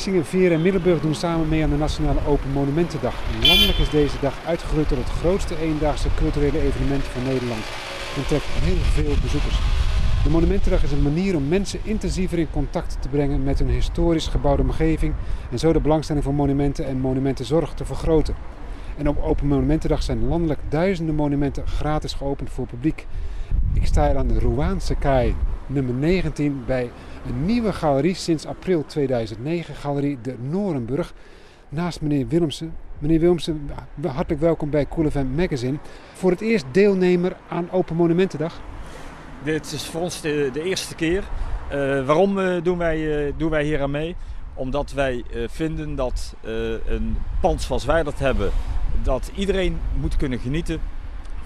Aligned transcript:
Vlissingen, 0.00 0.28
Veer 0.28 0.52
en 0.52 0.62
Middelburg 0.62 1.00
doen 1.00 1.14
samen 1.14 1.48
mee 1.48 1.62
aan 1.62 1.70
de 1.70 1.76
Nationale 1.76 2.20
Open 2.26 2.50
Monumentendag. 2.52 3.14
En 3.34 3.46
landelijk 3.46 3.78
is 3.78 3.90
deze 3.90 4.16
dag 4.20 4.34
uitgegroeid 4.46 4.88
tot 4.88 4.98
het 4.98 5.08
grootste 5.08 5.58
eendaagse 5.58 6.08
culturele 6.14 6.60
evenement 6.60 7.02
van 7.02 7.22
Nederland. 7.22 7.64
En 8.16 8.26
trekt 8.26 8.44
heel 8.44 8.76
veel 8.76 9.14
bezoekers. 9.22 9.58
De 10.24 10.30
Monumentendag 10.30 10.82
is 10.82 10.92
een 10.92 11.02
manier 11.02 11.36
om 11.36 11.48
mensen 11.48 11.80
intensiever 11.82 12.38
in 12.38 12.50
contact 12.50 12.96
te 13.00 13.08
brengen 13.08 13.42
met 13.42 13.58
hun 13.58 13.68
historisch 13.68 14.26
gebouwde 14.26 14.62
omgeving 14.62 15.14
en 15.50 15.58
zo 15.58 15.72
de 15.72 15.80
belangstelling 15.80 16.24
voor 16.24 16.34
monumenten 16.34 16.86
en 16.86 17.00
monumentenzorg 17.00 17.74
te 17.74 17.84
vergroten. 17.84 18.34
En 18.96 19.08
op 19.08 19.22
Open 19.22 19.46
Monumentendag 19.46 20.02
zijn 20.02 20.28
landelijk 20.28 20.60
duizenden 20.68 21.14
monumenten 21.14 21.66
gratis 21.66 22.12
geopend 22.12 22.50
voor 22.50 22.66
publiek. 22.66 23.06
Ik 23.72 23.86
sta 23.86 24.06
hier 24.06 24.16
aan 24.16 24.28
de 24.28 24.38
Roaanse 24.38 24.94
kaai, 24.94 25.34
nummer 25.66 25.94
19, 25.94 26.62
bij 26.66 26.90
een 27.26 27.44
nieuwe 27.44 27.72
galerie 27.72 28.14
sinds 28.14 28.46
april 28.46 28.84
2009, 28.86 29.74
Galerie 29.74 30.18
de 30.22 30.34
Norenburg, 30.38 31.12
naast 31.68 32.00
meneer 32.00 32.28
Willemsen. 32.28 32.74
Meneer 32.98 33.20
Willemsen, 33.20 33.70
hartelijk 34.06 34.40
welkom 34.40 34.70
bij 34.70 34.86
Cool 34.88 35.10
FM 35.10 35.26
Magazine. 35.34 35.78
Voor 36.12 36.30
het 36.30 36.40
eerst 36.40 36.64
deelnemer 36.72 37.36
aan 37.48 37.70
Open 37.70 37.96
Monumentendag. 37.96 38.60
Dit 39.42 39.72
is 39.72 39.84
voor 39.84 40.00
ons 40.00 40.20
de, 40.20 40.50
de 40.52 40.62
eerste 40.62 40.94
keer. 40.94 41.24
Uh, 41.72 42.06
waarom 42.06 42.38
uh, 42.38 42.62
doen, 42.62 42.78
wij, 42.78 43.26
uh, 43.26 43.32
doen 43.36 43.50
wij 43.50 43.64
hier 43.64 43.82
aan 43.82 43.90
mee? 43.90 44.16
Omdat 44.54 44.92
wij 44.92 45.24
vinden 45.46 45.94
dat 45.94 46.34
een 46.86 47.16
pand 47.40 47.62
zoals 47.62 47.84
wij 47.84 48.02
dat 48.02 48.18
hebben, 48.18 48.50
dat 49.02 49.30
iedereen 49.34 49.78
moet 50.00 50.16
kunnen 50.16 50.38
genieten 50.38 50.80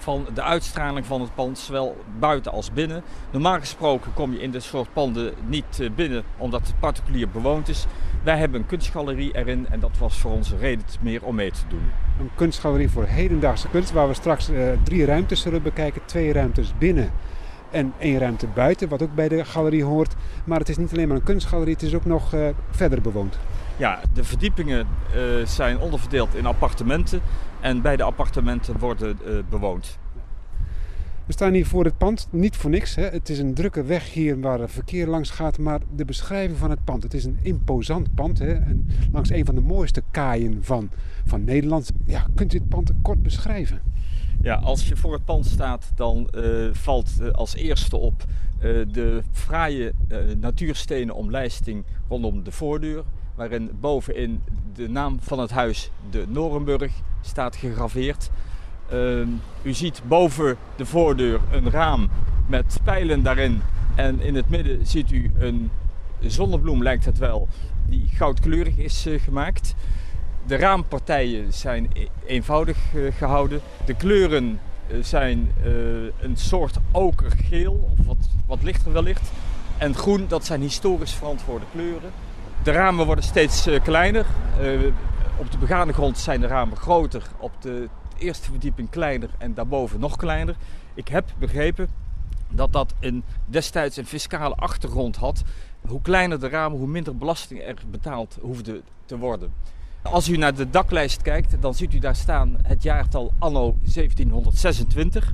van 0.05 0.25
de 0.33 0.41
uitstraling 0.41 1.05
van 1.05 1.21
het 1.21 1.35
pand, 1.35 1.57
zowel 1.57 2.03
buiten 2.19 2.51
als 2.51 2.71
binnen. 2.73 3.03
Normaal 3.31 3.59
gesproken 3.59 4.13
kom 4.13 4.31
je 4.31 4.41
in 4.41 4.51
dit 4.51 4.63
soort 4.63 4.93
panden 4.93 5.33
niet 5.47 5.89
binnen 5.95 6.23
omdat 6.37 6.67
het 6.67 6.79
particulier 6.79 7.29
bewoond 7.29 7.67
is. 7.67 7.85
Wij 8.23 8.37
hebben 8.37 8.59
een 8.59 8.67
kunstgalerie 8.67 9.35
erin 9.35 9.67
en 9.69 9.79
dat 9.79 9.97
was 9.97 10.17
voor 10.17 10.31
ons 10.31 10.51
een 10.51 10.57
reden 10.57 10.85
meer 11.01 11.23
om 11.23 11.35
mee 11.35 11.51
te 11.51 11.67
doen. 11.67 11.91
Een 12.19 12.29
kunstgalerie 12.35 12.89
voor 12.89 13.05
hedendaagse 13.05 13.69
kunst, 13.69 13.91
waar 13.91 14.07
we 14.07 14.13
straks 14.13 14.49
drie 14.83 15.05
ruimtes 15.05 15.41
zullen 15.41 15.63
bekijken. 15.63 16.01
Twee 16.05 16.33
ruimtes 16.33 16.73
binnen 16.77 17.11
en 17.71 17.93
één 17.97 18.19
ruimte 18.19 18.47
buiten, 18.47 18.89
wat 18.89 19.01
ook 19.01 19.15
bij 19.15 19.27
de 19.27 19.45
galerie 19.45 19.83
hoort. 19.83 20.15
Maar 20.43 20.59
het 20.59 20.69
is 20.69 20.77
niet 20.77 20.91
alleen 20.91 21.07
maar 21.07 21.17
een 21.17 21.23
kunstgalerie, 21.23 21.73
het 21.73 21.81
is 21.81 21.95
ook 21.95 22.05
nog 22.05 22.33
uh, 22.33 22.47
verder 22.69 23.01
bewoond. 23.01 23.39
Ja, 23.77 23.99
de 24.13 24.23
verdiepingen 24.23 24.87
uh, 25.15 25.45
zijn 25.45 25.79
onderverdeeld 25.79 26.35
in 26.35 26.45
appartementen 26.45 27.21
en 27.65 27.81
beide 27.81 28.03
appartementen 28.03 28.79
worden 28.79 29.17
uh, 29.27 29.39
bewoond. 29.49 29.97
We 31.25 31.33
staan 31.33 31.53
hier 31.53 31.65
voor 31.65 31.85
het 31.85 31.97
pand, 31.97 32.27
niet 32.31 32.55
voor 32.55 32.69
niks. 32.69 32.95
Hè. 32.95 33.03
Het 33.03 33.29
is 33.29 33.39
een 33.39 33.53
drukke 33.53 33.83
weg 33.83 34.13
hier 34.13 34.39
waar 34.39 34.69
verkeer 34.69 35.07
langs 35.07 35.29
gaat, 35.29 35.57
maar 35.57 35.79
de 35.95 36.05
beschrijving 36.05 36.57
van 36.57 36.69
het 36.69 36.83
pand. 36.83 37.03
Het 37.03 37.13
is 37.13 37.25
een 37.25 37.39
imposant 37.41 38.15
pand, 38.15 38.39
hè. 38.39 38.53
En 38.53 38.87
langs 39.11 39.29
een 39.29 39.45
van 39.45 39.55
de 39.55 39.61
mooiste 39.61 40.03
kaaien 40.11 40.63
van, 40.63 40.89
van 41.25 41.43
Nederland. 41.43 41.91
Ja, 42.05 42.27
kunt 42.35 42.53
u 42.53 42.57
het 42.57 42.69
pand 42.69 42.91
kort 43.01 43.23
beschrijven? 43.23 43.81
Ja, 44.41 44.55
als 44.55 44.87
je 44.87 44.95
voor 44.95 45.13
het 45.13 45.25
pand 45.25 45.45
staat, 45.45 45.91
dan 45.95 46.29
uh, 46.35 46.69
valt 46.73 47.11
uh, 47.21 47.31
als 47.31 47.55
eerste 47.55 47.97
op 47.97 48.23
uh, 48.23 48.85
de 48.91 49.21
fraaie 49.31 49.93
natuurstenen 50.39 51.15
omlijsting 51.15 51.83
rondom 52.09 52.43
de 52.43 52.51
voordeur. 52.51 53.03
Waarin 53.35 53.71
bovenin 53.79 54.41
de 54.73 54.89
naam 54.89 55.17
van 55.19 55.39
het 55.39 55.51
huis, 55.51 55.91
de 56.09 56.25
Norenburg, 56.27 56.91
staat 57.25 57.55
gegraveerd. 57.55 58.29
Ehm, 58.89 59.27
u 59.61 59.73
ziet 59.73 60.01
boven 60.07 60.57
de 60.75 60.85
voordeur 60.85 61.39
een 61.51 61.69
raam 61.69 62.09
met 62.47 62.79
pijlen 62.83 63.23
daarin. 63.23 63.61
En 63.95 64.21
in 64.21 64.35
het 64.35 64.49
midden 64.49 64.87
ziet 64.87 65.11
u 65.11 65.31
een 65.37 65.71
zonnebloem, 66.19 66.83
lijkt 66.83 67.05
het 67.05 67.17
wel, 67.17 67.47
die 67.85 68.09
goudkleurig 68.13 68.77
is 68.77 69.07
gemaakt. 69.17 69.75
De 70.47 70.55
raampartijen 70.55 71.53
zijn 71.53 71.89
e-, 71.93 72.07
eenvoudig 72.25 72.77
uh, 72.93 73.11
gehouden. 73.13 73.61
De 73.85 73.93
kleuren 73.93 74.59
uh, 74.87 75.03
zijn 75.03 75.51
een 76.19 76.37
soort 76.37 76.77
okergeel, 76.91 77.89
of 77.97 78.05
wat, 78.05 78.17
wat 78.45 78.63
lichter 78.63 78.91
wellicht. 78.91 79.31
En 79.77 79.95
groen, 79.95 80.25
dat 80.27 80.45
zijn 80.45 80.61
historisch 80.61 81.13
verantwoorde 81.13 81.65
kleuren. 81.71 82.11
De 82.63 82.71
ramen 82.71 83.05
worden 83.05 83.23
steeds 83.23 83.67
kleiner. 83.83 84.25
Op 85.37 85.51
de 85.51 85.57
begane 85.57 85.93
grond 85.93 86.17
zijn 86.17 86.41
de 86.41 86.47
ramen 86.47 86.77
groter, 86.77 87.27
op 87.37 87.61
de 87.61 87.89
eerste 88.17 88.51
verdieping 88.51 88.89
kleiner 88.89 89.29
en 89.37 89.53
daarboven 89.53 89.99
nog 89.99 90.15
kleiner. 90.15 90.55
Ik 90.93 91.07
heb 91.07 91.25
begrepen 91.37 91.89
dat 92.49 92.73
dat 92.73 92.93
een, 92.99 93.23
destijds 93.45 93.97
een 93.97 94.05
fiscale 94.05 94.55
achtergrond 94.55 95.15
had. 95.15 95.43
Hoe 95.87 96.01
kleiner 96.01 96.39
de 96.39 96.49
ramen, 96.49 96.77
hoe 96.77 96.87
minder 96.87 97.17
belasting 97.17 97.61
er 97.61 97.75
betaald 97.89 98.37
hoefde 98.41 98.81
te 99.05 99.17
worden. 99.17 99.53
Als 100.01 100.29
u 100.29 100.37
naar 100.37 100.55
de 100.55 100.69
daklijst 100.69 101.21
kijkt, 101.21 101.61
dan 101.61 101.73
ziet 101.73 101.93
u 101.93 101.99
daar 101.99 102.15
staan 102.15 102.57
het 102.61 102.83
jaartal 102.83 103.33
anno 103.39 103.75
1726. 103.81 105.33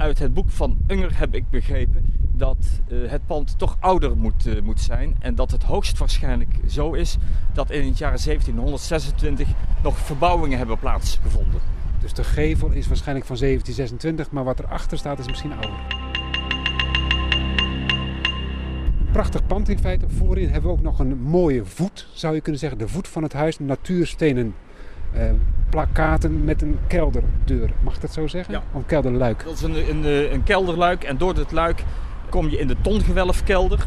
Uit 0.00 0.18
het 0.18 0.34
boek 0.34 0.50
van 0.50 0.76
Unger 0.86 1.18
heb 1.18 1.34
ik 1.34 1.50
begrepen 1.50 2.04
dat 2.32 2.56
uh, 2.88 3.10
het 3.10 3.26
pand 3.26 3.58
toch 3.58 3.76
ouder 3.80 4.16
moet, 4.16 4.46
uh, 4.46 4.62
moet 4.62 4.80
zijn. 4.80 5.16
En 5.18 5.34
dat 5.34 5.50
het 5.50 5.62
hoogstwaarschijnlijk 5.62 6.50
zo 6.68 6.92
is 6.92 7.16
dat 7.52 7.70
in 7.70 7.86
het 7.86 7.98
jaar 7.98 8.18
1726 8.24 9.48
nog 9.82 9.98
verbouwingen 9.98 10.58
hebben 10.58 10.78
plaatsgevonden. 10.78 11.60
Dus 12.00 12.12
de 12.12 12.24
gevel 12.24 12.70
is 12.70 12.86
waarschijnlijk 12.86 13.26
van 13.26 13.36
1726, 13.36 14.30
maar 14.30 14.44
wat 14.44 14.58
erachter 14.58 14.98
staat 14.98 15.18
is 15.18 15.26
misschien 15.26 15.52
ouder. 15.52 16.08
prachtig 19.12 19.46
pand 19.46 19.68
in 19.68 19.78
feite. 19.78 20.08
Voorin 20.08 20.48
hebben 20.48 20.70
we 20.70 20.76
ook 20.76 20.82
nog 20.82 20.98
een 20.98 21.18
mooie 21.18 21.64
voet, 21.64 22.08
zou 22.12 22.34
je 22.34 22.40
kunnen 22.40 22.60
zeggen. 22.60 22.78
De 22.78 22.88
voet 22.88 23.08
van 23.08 23.22
het 23.22 23.32
huis, 23.32 23.58
natuurstenen 23.58 24.54
uh, 25.14 25.22
plakkaten 25.70 26.44
met 26.44 26.62
een 26.62 26.78
kelderdeur. 26.86 27.70
Mag 27.82 27.94
ik 27.94 28.00
dat 28.00 28.12
zo 28.12 28.26
zeggen? 28.26 28.54
Ja. 28.54 28.62
Een 28.74 28.86
kelderluik. 28.86 29.44
Dat 29.44 29.54
is 29.54 29.62
een, 29.62 29.90
een, 29.90 30.32
een 30.32 30.42
kelderluik 30.42 31.04
en 31.04 31.18
door 31.18 31.34
dit 31.34 31.52
luik 31.52 31.84
kom 32.28 32.48
je 32.48 32.58
in 32.58 32.66
de 32.66 32.76
tongewelfkelder. 32.80 33.86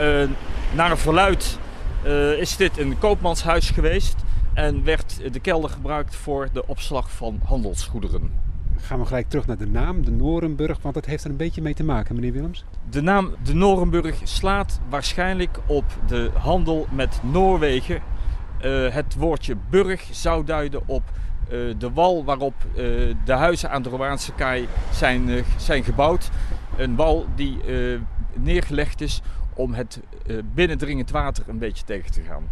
Uh, 0.00 0.28
naar 0.74 0.90
een 0.90 0.96
verluid 0.96 1.58
uh, 2.06 2.40
is 2.40 2.56
dit 2.56 2.78
een 2.78 2.98
koopmanshuis 2.98 3.70
geweest 3.70 4.16
en 4.54 4.84
werd 4.84 5.32
de 5.32 5.40
kelder 5.40 5.70
gebruikt 5.70 6.16
voor 6.16 6.48
de 6.52 6.66
opslag 6.66 7.10
van 7.10 7.40
handelsgoederen 7.44 8.44
gaan 8.84 8.98
we 8.98 9.06
gelijk 9.06 9.28
terug 9.28 9.46
naar 9.46 9.56
de 9.56 9.66
naam, 9.66 10.04
de 10.04 10.10
Norenburg, 10.10 10.78
want 10.82 10.94
dat 10.94 11.06
heeft 11.06 11.24
er 11.24 11.30
een 11.30 11.36
beetje 11.36 11.62
mee 11.62 11.74
te 11.74 11.84
maken, 11.84 12.14
meneer 12.14 12.32
Willems. 12.32 12.64
De 12.90 13.00
naam 13.00 13.34
de 13.42 13.54
Norenburg 13.54 14.20
slaat 14.22 14.80
waarschijnlijk 14.88 15.58
op 15.66 15.84
de 16.06 16.30
handel 16.34 16.86
met 16.90 17.20
Noorwegen. 17.22 18.02
Uh, 18.64 18.92
het 18.92 19.14
woordje 19.14 19.56
burg 19.70 20.08
zou 20.10 20.44
duiden 20.44 20.82
op 20.86 21.02
uh, 21.44 21.74
de 21.78 21.90
wal 21.92 22.24
waarop 22.24 22.54
uh, 22.68 22.74
de 23.24 23.32
huizen 23.32 23.70
aan 23.70 23.82
de 23.82 23.88
Romaanse 23.88 24.32
kaai 24.32 24.68
zijn, 24.92 25.44
zijn 25.56 25.84
gebouwd. 25.84 26.30
Een 26.76 26.96
wal 26.96 27.26
die 27.34 27.58
neergelegd 28.34 29.00
is 29.00 29.22
om 29.54 29.74
het 29.74 30.00
binnendringend 30.54 31.10
water 31.10 31.44
een 31.48 31.58
beetje 31.58 31.84
tegen 31.84 32.12
te 32.12 32.20
gaan. 32.20 32.48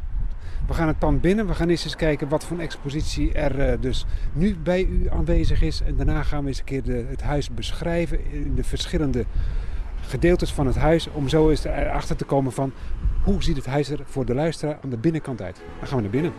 We 0.66 0.74
gaan 0.74 0.86
het 0.86 0.98
pand 0.98 1.20
binnen. 1.20 1.46
We 1.46 1.54
gaan 1.54 1.68
eerst 1.68 1.84
eens 1.84 1.96
kijken 1.96 2.28
wat 2.28 2.44
voor 2.44 2.58
expositie 2.58 3.32
er 3.32 3.80
dus 3.80 4.04
nu 4.32 4.56
bij 4.56 4.84
u 4.84 5.10
aanwezig 5.10 5.62
is. 5.62 5.82
En 5.82 5.96
daarna 5.96 6.22
gaan 6.22 6.42
we 6.42 6.48
eens 6.48 6.58
een 6.58 6.65
keer 6.65 6.82
de, 6.82 7.06
het 7.08 7.22
huis 7.22 7.50
beschrijven 7.50 8.32
in 8.32 8.54
de 8.54 8.65
verschillende 8.65 9.24
gedeeltes 10.00 10.53
van 10.53 10.66
het 10.66 10.76
huis. 10.76 11.08
Om 11.12 11.28
zo 11.28 11.50
eens 11.50 11.65
erachter 11.65 12.16
te 12.16 12.24
komen 12.24 12.53
van 12.53 12.72
hoe 13.24 13.42
ziet 13.42 13.57
het 13.57 13.66
huis 13.66 13.91
er 13.91 14.01
voor 14.04 14.24
de 14.24 14.34
luisteraar 14.34 14.78
aan 14.84 14.91
de 14.91 14.97
binnenkant 14.97 15.42
uit. 15.42 15.60
Dan 15.78 15.89
gaan 15.89 15.97
we 15.97 16.03
naar 16.03 16.10
binnen. 16.10 16.33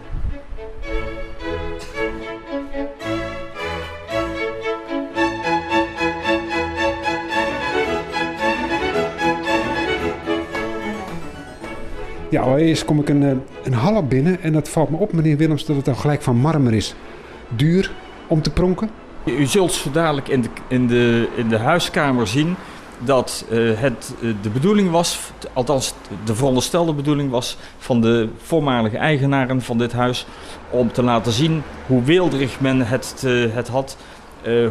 Ja, 12.30 12.41
allereerst 12.41 12.86
kom 12.86 13.00
ik 13.00 13.09
een, 13.09 13.41
een 13.63 13.74
hal 13.74 14.07
binnen 14.07 14.41
en 14.41 14.53
dat 14.53 14.69
valt 14.69 14.89
me 14.89 14.97
op, 14.97 15.13
meneer 15.13 15.38
Willems, 15.38 15.65
dat 15.65 15.75
het 15.75 15.86
dan 15.86 15.95
gelijk 15.95 16.21
van 16.21 16.36
marmer 16.36 16.74
is. 16.74 16.95
Duur 17.50 17.91
om 18.27 18.41
te 18.41 18.50
pronken? 18.50 18.89
U 19.25 19.45
zult 19.45 19.71
zo 19.71 19.91
dadelijk 19.91 20.27
in 20.27 20.41
de, 20.41 20.50
in 20.68 20.88
de, 20.88 21.27
in 21.36 21.50
de 21.50 21.57
huiskamer 21.57 22.27
zien 22.27 22.56
dat 23.05 23.45
uh, 23.51 23.79
het 23.79 24.13
uh, 24.21 24.33
de 24.41 24.50
bedoeling 24.50 24.91
was, 24.91 25.19
althans 25.53 25.94
de 26.25 26.35
veronderstelde 26.35 26.94
bedoeling 26.94 27.31
was 27.31 27.57
van 27.77 28.01
de 28.01 28.29
voormalige 28.38 28.97
eigenaren 28.97 29.61
van 29.61 29.77
dit 29.77 29.94
huis, 29.94 30.25
om 30.69 30.91
te 30.91 31.03
laten 31.03 31.31
zien 31.31 31.63
hoe 31.88 32.03
weelderig 32.03 32.59
men 32.59 32.88
het, 32.88 33.23
uh, 33.25 33.53
het 33.53 33.67
had, 33.67 33.97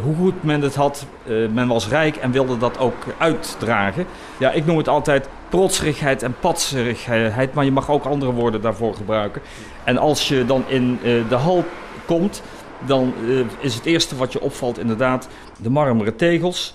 hoe 0.03 0.15
goed 0.15 0.43
men 0.43 0.61
het 0.61 0.75
had. 0.75 1.05
men 1.53 1.67
was 1.67 1.87
rijk 1.87 2.15
en 2.15 2.31
wilde 2.31 2.57
dat 2.57 2.79
ook 2.79 3.05
uitdragen. 3.17 4.05
Ja, 4.37 4.51
ik 4.51 4.65
noem 4.65 4.77
het 4.77 4.87
altijd 4.87 5.27
trotserigheid 5.49 6.23
en 6.23 6.35
patserigheid, 6.39 7.53
maar 7.53 7.65
je 7.65 7.71
mag 7.71 7.89
ook 7.89 8.05
andere 8.05 8.31
woorden 8.31 8.61
daarvoor 8.61 8.95
gebruiken. 8.95 9.41
En 9.83 9.97
als 9.97 10.27
je 10.27 10.45
dan 10.45 10.63
in 10.67 10.99
de 11.29 11.35
hal 11.35 11.65
komt, 12.05 12.41
dan 12.85 13.13
is 13.59 13.75
het 13.75 13.85
eerste 13.85 14.15
wat 14.15 14.31
je 14.33 14.41
opvalt 14.41 14.79
inderdaad 14.79 15.27
de 15.61 15.69
marmeren 15.69 16.15
tegels 16.15 16.73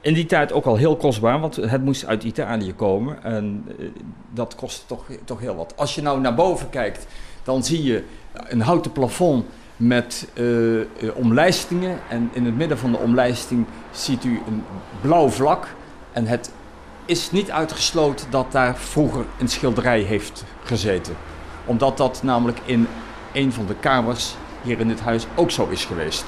in 0.00 0.14
die 0.14 0.26
tijd 0.26 0.52
ook 0.52 0.64
al 0.64 0.76
heel 0.76 0.96
kostbaar, 0.96 1.40
want 1.40 1.56
het 1.56 1.84
moest 1.84 2.06
uit 2.06 2.24
Italië 2.24 2.74
komen. 2.74 3.22
En 3.22 3.64
uh, 3.78 3.88
dat 4.30 4.54
kostte 4.54 4.86
toch, 4.86 5.04
toch 5.24 5.40
heel 5.40 5.56
wat. 5.56 5.72
Als 5.76 5.94
je 5.94 6.02
nou 6.02 6.20
naar 6.20 6.34
boven 6.34 6.70
kijkt, 6.70 7.06
dan 7.42 7.64
zie 7.64 7.82
je 7.82 8.04
een 8.32 8.60
houten 8.60 8.92
plafond 8.92 9.44
met 9.76 10.28
uh, 10.34 10.86
omlijstingen. 11.14 11.98
En 12.08 12.30
in 12.32 12.44
het 12.44 12.56
midden 12.56 12.78
van 12.78 12.92
de 12.92 12.98
omlijsting 12.98 13.66
ziet 13.90 14.24
u 14.24 14.40
een 14.46 14.64
blauw 15.00 15.28
vlak. 15.28 15.66
En 16.12 16.26
het 16.26 16.52
is 17.04 17.30
niet 17.30 17.50
uitgesloten 17.50 18.30
dat 18.30 18.52
daar 18.52 18.76
vroeger 18.76 19.24
een 19.38 19.48
schilderij 19.48 20.00
heeft 20.00 20.44
gezeten. 20.64 21.14
Omdat 21.64 21.96
dat 21.96 22.20
namelijk 22.22 22.60
in 22.64 22.86
een 23.32 23.52
van 23.52 23.66
de 23.66 23.74
kamers 23.74 24.34
hier 24.62 24.80
in 24.80 24.88
dit 24.88 25.00
huis 25.00 25.26
ook 25.34 25.50
zo 25.50 25.68
is 25.68 25.84
geweest. 25.84 26.24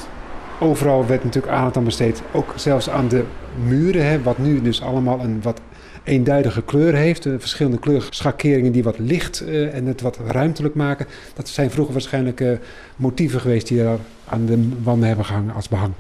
Overal 0.62 1.06
werd 1.06 1.24
natuurlijk 1.24 1.52
aandacht 1.52 1.76
aan 1.76 1.84
besteed, 1.84 2.22
ook 2.32 2.52
zelfs 2.56 2.90
aan 2.90 3.08
de 3.08 3.24
muren, 3.66 4.06
hè, 4.06 4.22
wat 4.22 4.38
nu 4.38 4.62
dus 4.62 4.82
allemaal 4.82 5.20
een 5.20 5.42
wat 5.42 5.60
eenduidige 6.04 6.62
kleur 6.62 6.94
heeft. 6.94 7.26
Uh, 7.26 7.34
verschillende 7.38 7.78
kleurschakeringen 7.78 8.72
die 8.72 8.82
wat 8.82 8.98
licht 8.98 9.42
uh, 9.42 9.74
en 9.74 9.86
het 9.86 10.00
wat 10.00 10.18
ruimtelijk 10.26 10.74
maken. 10.74 11.06
Dat 11.34 11.48
zijn 11.48 11.70
vroeger 11.70 11.92
waarschijnlijk 11.92 12.40
uh, 12.40 12.52
motieven 12.96 13.40
geweest 13.40 13.68
die 13.68 13.82
er 13.82 13.98
aan 14.28 14.46
de 14.46 14.68
wanden 14.82 15.06
hebben 15.06 15.24
gehangen 15.24 15.54
als 15.54 15.68
behang. 15.68 15.92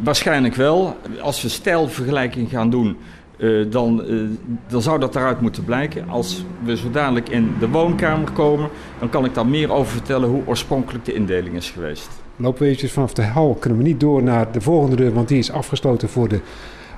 Waarschijnlijk 0.00 0.54
wel. 0.54 0.96
Als 1.20 1.42
we 1.42 1.48
stijlvergelijking 1.48 2.50
gaan 2.50 2.70
doen, 2.70 2.96
uh, 3.44 3.70
dan, 3.70 4.02
uh, 4.06 4.28
dan 4.66 4.82
zou 4.82 5.00
dat 5.00 5.16
eruit 5.16 5.40
moeten 5.40 5.64
blijken. 5.64 6.08
Als 6.08 6.44
we 6.64 6.76
zo 6.76 6.90
dadelijk 6.90 7.28
in 7.28 7.54
de 7.58 7.68
woonkamer 7.68 8.30
komen, 8.30 8.68
dan 8.98 9.08
kan 9.08 9.24
ik 9.24 9.34
daar 9.34 9.46
meer 9.46 9.72
over 9.72 9.92
vertellen 9.92 10.28
hoe 10.28 10.42
oorspronkelijk 10.46 11.04
de 11.04 11.14
indeling 11.14 11.56
is 11.56 11.70
geweest. 11.70 12.08
Lopen 12.36 12.60
we 12.60 12.64
eventjes 12.64 12.92
vanaf 12.92 13.14
de 13.14 13.22
hal, 13.22 13.54
kunnen 13.54 13.78
we 13.78 13.84
niet 13.84 14.00
door 14.00 14.22
naar 14.22 14.52
de 14.52 14.60
volgende 14.60 14.96
deur, 14.96 15.12
want 15.12 15.28
die 15.28 15.38
is 15.38 15.52
afgesloten 15.52 16.08
voor 16.08 16.28
de 16.28 16.40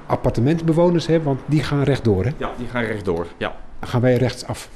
appartementbewoners, 0.07 1.07
hè, 1.07 1.23
want 1.23 1.41
die 1.47 1.63
gaan 1.63 1.83
rechtdoor. 1.83 2.25
Hè? 2.25 2.31
Ja, 2.37 2.51
die 2.59 2.67
gaan 2.67 2.85
rechtdoor. 2.85 3.27
Ja. 3.37 3.57
Dan 3.81 3.89
gaan 3.89 4.01
wij 4.01 4.17
rechtsaf. 4.17 4.69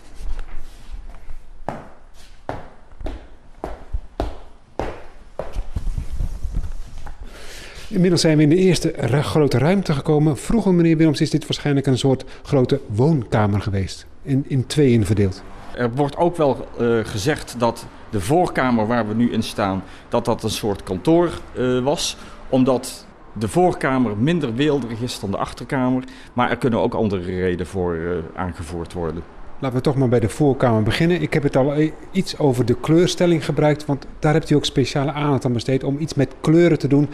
Inmiddels 7.90 8.20
zijn 8.20 8.36
we 8.36 8.42
in 8.42 8.48
de 8.48 8.56
eerste 8.56 8.94
grote 9.22 9.58
ruimte 9.58 9.92
gekomen. 9.92 10.36
Vroeger, 10.36 10.74
meneer 10.74 10.96
Willems, 10.96 11.20
is 11.20 11.30
dit 11.30 11.46
waarschijnlijk 11.46 11.86
een 11.86 11.98
soort 11.98 12.24
grote 12.42 12.80
woonkamer 12.86 13.60
geweest. 13.60 14.06
In, 14.22 14.44
in 14.48 14.66
tweeën 14.66 15.06
verdeeld. 15.06 15.42
Er 15.74 15.90
wordt 15.94 16.16
ook 16.16 16.36
wel 16.36 16.66
uh, 16.80 16.98
gezegd 17.02 17.54
dat 17.58 17.86
de 18.10 18.20
voorkamer 18.20 18.86
waar 18.86 19.08
we 19.08 19.14
nu 19.14 19.32
in 19.32 19.42
staan, 19.42 19.82
dat 20.08 20.24
dat 20.24 20.42
een 20.42 20.50
soort 20.50 20.82
kantoor 20.82 21.30
uh, 21.58 21.82
was. 21.82 22.16
Omdat 22.48 23.06
de 23.32 23.48
voorkamer 23.48 24.16
minder 24.16 24.54
weelderig 24.54 25.00
is 25.00 25.20
dan 25.20 25.30
de 25.30 25.36
achterkamer. 25.36 26.04
Maar 26.32 26.50
er 26.50 26.58
kunnen 26.58 26.80
ook 26.80 26.94
andere 26.94 27.22
redenen 27.22 27.66
voor 27.66 27.94
uh, 27.94 28.16
aangevoerd 28.34 28.92
worden. 28.92 29.22
Laten 29.58 29.76
we 29.76 29.82
toch 29.82 29.96
maar 29.96 30.08
bij 30.08 30.20
de 30.20 30.28
voorkamer 30.28 30.82
beginnen. 30.82 31.22
Ik 31.22 31.32
heb 31.32 31.42
het 31.42 31.56
al 31.56 31.74
iets 32.12 32.38
over 32.38 32.64
de 32.64 32.76
kleurstelling 32.80 33.44
gebruikt, 33.44 33.86
want 33.86 34.06
daar 34.18 34.32
hebt 34.32 34.50
u 34.50 34.54
ook 34.54 34.64
speciale 34.64 35.12
aandacht 35.12 35.44
aan 35.44 35.52
besteed 35.52 35.84
om 35.84 35.98
iets 35.98 36.14
met 36.14 36.34
kleuren 36.40 36.78
te 36.78 36.88
doen 36.88 37.08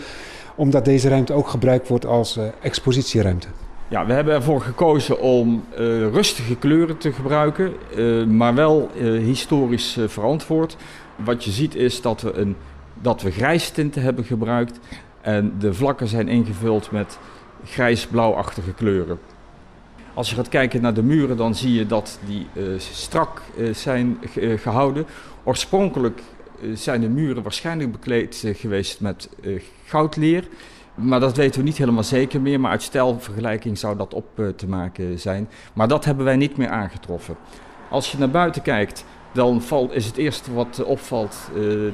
omdat 0.57 0.85
deze 0.85 1.09
ruimte 1.09 1.33
ook 1.33 1.49
gebruikt 1.49 1.89
wordt 1.89 2.07
als 2.07 2.37
uh, 2.37 2.45
expositieruimte. 2.61 3.49
Ja, 3.89 4.07
we 4.07 4.13
hebben 4.13 4.35
ervoor 4.35 4.61
gekozen 4.61 5.21
om 5.21 5.65
uh, 5.73 5.79
rustige 6.09 6.57
kleuren 6.57 6.99
te 6.99 7.13
gebruiken, 7.13 7.73
uh, 7.97 8.25
maar 8.25 8.55
wel 8.55 8.91
historisch 9.01 9.99
verantwoord. 10.07 10.77
Wat 11.17 11.45
je 11.45 11.51
ziet 11.51 11.75
is 11.75 12.01
dat 12.01 12.21
we, 12.21 12.33
een, 12.33 12.57
dat 12.95 13.23
we 13.23 13.31
grijstinten 13.31 14.03
hebben 14.03 14.25
gebruikt 14.25 14.79
en 15.21 15.55
de 15.59 15.75
vlakken 15.75 16.09
zijn 16.09 16.29
ingevuld 16.29 16.91
met 16.91 17.19
grijs-blauwachtige 17.65 18.73
kleuren. 18.73 19.19
Als 20.15 20.31
je 20.31 20.37
gaat 20.37 20.49
kijken 20.49 20.83
naar 20.83 20.95
de 20.95 21.03
muren, 21.03 21.37
dan 21.37 21.55
zie 21.55 21.73
je 21.73 21.87
dat 21.87 22.19
die 22.27 22.47
strak 22.79 23.43
zijn 23.73 24.19
gehouden. 24.57 25.07
Oorspronkelijk 25.45 26.21
zijn 26.75 27.01
de 27.01 27.09
muren 27.09 27.43
waarschijnlijk 27.43 27.93
bekleed 27.93 28.45
geweest 28.55 29.01
met 29.01 29.29
goudleer. 29.85 30.49
Maar 30.95 31.21
dat 31.21 31.37
weten 31.37 31.61
we 31.61 31.67
niet 31.67 31.77
helemaal 31.77 32.05
zeker 32.05 32.41
meer. 32.41 32.61
Maar 32.61 32.71
uit 32.71 32.83
stijlvergelijking 32.83 33.79
zou 33.79 33.97
dat 33.97 34.15
op 34.15 34.41
te 34.57 34.69
maken 34.69 35.19
zijn. 35.19 35.49
Maar 35.73 35.89
dat 35.89 36.05
hebben 36.05 36.25
wij 36.25 36.37
niet 36.37 36.57
meer 36.57 36.69
aangetroffen. 36.69 37.37
Als 37.91 38.13
je 38.13 38.19
naar 38.19 38.31
buiten 38.31 38.63
kijkt, 38.63 39.05
dan 39.33 39.63
is 39.91 40.07
het 40.07 40.17
eerste 40.17 40.53
wat 40.53 40.85
opvalt, 40.85 41.37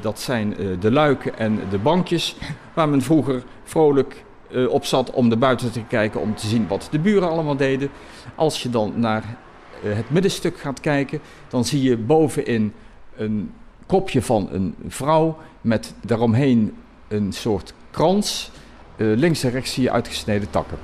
dat 0.00 0.20
zijn 0.20 0.54
de 0.80 0.90
luiken 0.90 1.38
en 1.38 1.58
de 1.70 1.78
bankjes. 1.78 2.36
Waar 2.74 2.88
men 2.88 3.02
vroeger 3.02 3.42
vrolijk 3.64 4.24
op 4.68 4.84
zat 4.84 5.10
om 5.10 5.28
naar 5.28 5.38
buiten 5.38 5.72
te 5.72 5.84
kijken, 5.84 6.20
om 6.20 6.34
te 6.34 6.46
zien 6.46 6.68
wat 6.68 6.88
de 6.90 6.98
buren 6.98 7.28
allemaal 7.28 7.56
deden. 7.56 7.90
Als 8.34 8.62
je 8.62 8.70
dan 8.70 8.92
naar 8.96 9.36
het 9.82 10.10
middenstuk 10.10 10.58
gaat 10.58 10.80
kijken, 10.80 11.20
dan 11.48 11.64
zie 11.64 11.82
je 11.82 11.96
bovenin 11.96 12.72
een 13.16 13.52
kopje 13.86 14.22
van 14.22 14.48
een 14.52 14.74
vrouw 14.88 15.36
met 15.60 15.94
daaromheen 16.00 16.72
een 17.08 17.32
soort 17.32 17.74
krans. 17.90 18.50
Uh, 18.96 19.16
links 19.16 19.44
en 19.44 19.50
rechts 19.50 19.72
zie 19.72 19.82
je 19.82 19.90
uitgesneden 19.90 20.50
takken. 20.50 20.78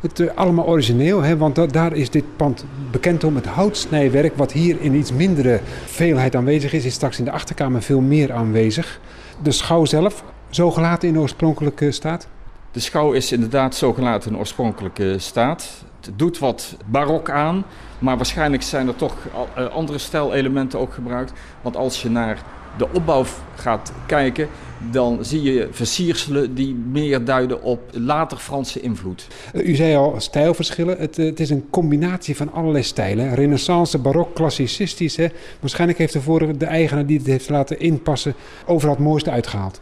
Het 0.00 0.18
uh, 0.18 0.30
allemaal 0.34 0.66
origineel, 0.66 1.22
hè, 1.22 1.36
want 1.36 1.54
da 1.54 1.66
daar 1.66 1.92
is 1.92 2.10
dit 2.10 2.24
pand 2.36 2.64
bekend 2.90 3.24
om 3.24 3.34
het 3.34 3.46
houtsnijwerk, 3.46 4.36
wat 4.36 4.52
hier 4.52 4.80
in 4.80 4.94
iets 4.94 5.12
mindere 5.12 5.60
veelheid 5.86 6.36
aanwezig 6.36 6.72
is, 6.72 6.84
is 6.84 6.94
straks 6.94 7.18
in 7.18 7.24
de 7.24 7.30
achterkamer 7.30 7.82
veel 7.82 8.00
meer 8.00 8.32
aanwezig. 8.32 9.00
De 9.42 9.52
schouw 9.52 9.84
zelf, 9.84 10.24
zo 10.50 10.70
gelaten 10.70 11.08
in 11.08 11.18
oorspronkelijke 11.18 11.92
staat? 11.92 12.28
De 12.72 12.80
schouw 12.80 13.12
is 13.12 13.32
inderdaad 13.32 13.74
zo 13.74 13.92
gelaten 13.92 14.30
in 14.30 14.38
oorspronkelijke 14.38 15.18
staat. 15.18 15.84
Het 16.06 16.18
doet 16.18 16.38
wat 16.38 16.76
barok 16.86 17.30
aan, 17.30 17.64
maar 17.98 18.16
waarschijnlijk 18.16 18.62
zijn 18.62 18.88
er 18.88 18.96
toch 18.96 19.16
uh, 19.58 19.66
andere 19.66 19.98
stijlelementen 19.98 20.78
ook 20.78 20.94
gebruikt. 20.94 21.32
Want 21.62 21.76
als 21.76 22.02
je 22.02 22.10
naar 22.10 22.42
de 22.78 22.86
opbouw 22.92 23.24
gaat 23.54 23.92
kijken, 24.06 24.48
dan 24.90 25.18
zie 25.24 25.42
je 25.42 25.68
versierselen 25.70 26.54
die 26.54 26.74
meer 26.74 27.24
duiden 27.24 27.62
op 27.62 27.80
later 27.92 28.38
Franse 28.38 28.80
invloed. 28.80 29.26
Eh, 29.52 29.68
u 29.68 29.74
zei 29.74 29.96
al 29.96 30.14
stijlverschillen. 30.18 30.98
Het, 30.98 31.18
eh, 31.18 31.26
het 31.26 31.40
is 31.40 31.50
een 31.50 31.66
combinatie 31.70 32.36
van 32.36 32.52
allerlei 32.52 32.84
stijlen. 32.84 33.34
Renaissance, 33.34 33.98
barok, 33.98 34.34
klassicistisch. 34.34 35.16
Hè. 35.16 35.26
Waarschijnlijk 35.60 35.98
heeft 35.98 36.12
de 36.12 36.20
vorige, 36.20 36.56
de 36.56 36.66
eigenaar 36.66 37.06
die 37.06 37.18
het 37.18 37.26
heeft 37.26 37.48
laten 37.48 37.80
inpassen, 37.80 38.34
overal 38.66 38.94
het 38.94 39.04
mooiste 39.04 39.30
uitgehaald. 39.30 39.80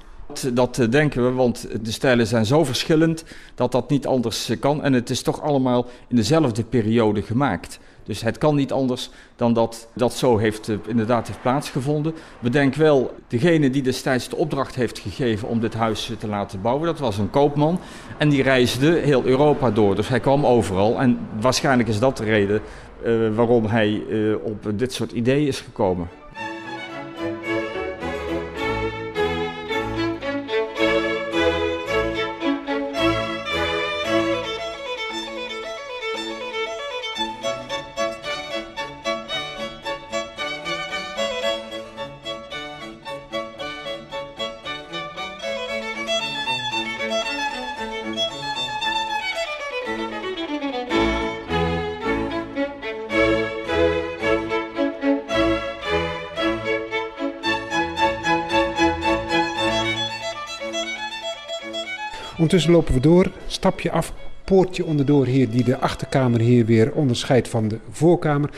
Dat 0.52 0.78
eh, 0.78 0.90
denken 0.90 1.24
we, 1.24 1.32
want 1.32 1.68
de 1.82 1.92
stijlen 1.92 2.26
zijn 2.26 2.46
zo 2.46 2.64
verschillend 2.64 3.24
dat 3.54 3.72
dat 3.72 3.90
niet 3.90 4.06
anders 4.06 4.52
kan. 4.60 4.82
En 4.82 4.92
het 4.92 5.10
is 5.10 5.22
toch 5.22 5.42
allemaal 5.42 5.86
in 6.08 6.16
dezelfde 6.16 6.64
periode 6.64 7.22
gemaakt. 7.22 7.78
Dus 8.04 8.20
het 8.20 8.38
kan 8.38 8.54
niet 8.54 8.72
anders 8.72 9.10
dan 9.36 9.52
dat 9.52 9.88
dat 9.94 10.12
zo 10.12 10.38
heeft, 10.38 10.70
inderdaad 10.86 11.26
heeft 11.26 11.42
plaatsgevonden. 11.42 12.14
We 12.38 12.50
denken 12.50 12.80
wel, 12.80 13.14
degene 13.28 13.70
die 13.70 13.82
destijds 13.82 14.28
de 14.28 14.36
opdracht 14.36 14.74
heeft 14.74 14.98
gegeven 14.98 15.48
om 15.48 15.60
dit 15.60 15.74
huis 15.74 16.12
te 16.18 16.28
laten 16.28 16.60
bouwen, 16.60 16.86
dat 16.86 16.98
was 16.98 17.18
een 17.18 17.30
koopman. 17.30 17.80
En 18.18 18.28
die 18.28 18.42
reisde 18.42 18.90
heel 18.90 19.24
Europa 19.24 19.70
door, 19.70 19.94
dus 19.94 20.08
hij 20.08 20.20
kwam 20.20 20.46
overal. 20.46 21.00
En 21.00 21.18
waarschijnlijk 21.40 21.88
is 21.88 21.98
dat 21.98 22.16
de 22.16 22.24
reden 22.24 22.60
waarom 23.34 23.66
hij 23.66 24.02
op 24.42 24.72
dit 24.74 24.92
soort 24.92 25.12
ideeën 25.12 25.46
is 25.46 25.60
gekomen. 25.60 26.08
Ondertussen 62.38 62.72
lopen 62.72 62.94
we 62.94 63.00
door, 63.00 63.30
stapje 63.46 63.90
af, 63.90 64.12
poortje 64.44 64.84
onderdoor 64.84 65.26
hier 65.26 65.50
die 65.50 65.64
de 65.64 65.78
achterkamer 65.78 66.40
hier 66.40 66.64
weer 66.64 66.92
onderscheidt 66.92 67.48
van 67.48 67.68
de 67.68 67.78
voorkamer. 67.90 68.50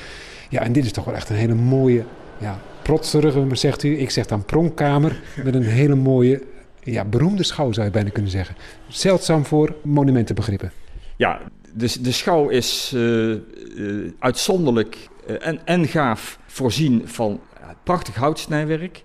Ja, 0.48 0.62
en 0.62 0.72
dit 0.72 0.84
is 0.84 0.92
toch 0.92 1.04
wel 1.04 1.14
echt 1.14 1.28
een 1.28 1.36
hele 1.36 1.54
mooie, 1.54 2.04
ja, 2.38 2.60
protserige, 2.82 3.46
zegt 3.52 3.82
u. 3.82 3.98
Ik 3.98 4.10
zeg 4.10 4.26
dan 4.26 4.44
pronkkamer 4.44 5.20
met 5.44 5.54
een 5.54 5.62
hele 5.62 5.94
mooie, 5.94 6.42
ja, 6.82 7.04
beroemde 7.04 7.42
schouw 7.42 7.72
zou 7.72 7.86
je 7.86 7.92
bijna 7.92 8.10
kunnen 8.10 8.30
zeggen. 8.30 8.56
Zeldzaam 8.88 9.44
voor 9.44 9.74
monumentenbegrippen. 9.82 10.72
Ja, 11.16 11.40
de, 11.72 12.00
de 12.00 12.12
schouw 12.12 12.48
is 12.48 12.92
uh, 12.94 13.36
uh, 13.76 14.10
uitzonderlijk 14.18 15.08
uh, 15.28 15.46
en, 15.46 15.60
en 15.66 15.86
gaaf 15.86 16.38
voorzien 16.46 17.02
van 17.04 17.40
prachtig 17.82 18.14
houtsnijwerk. 18.14 19.04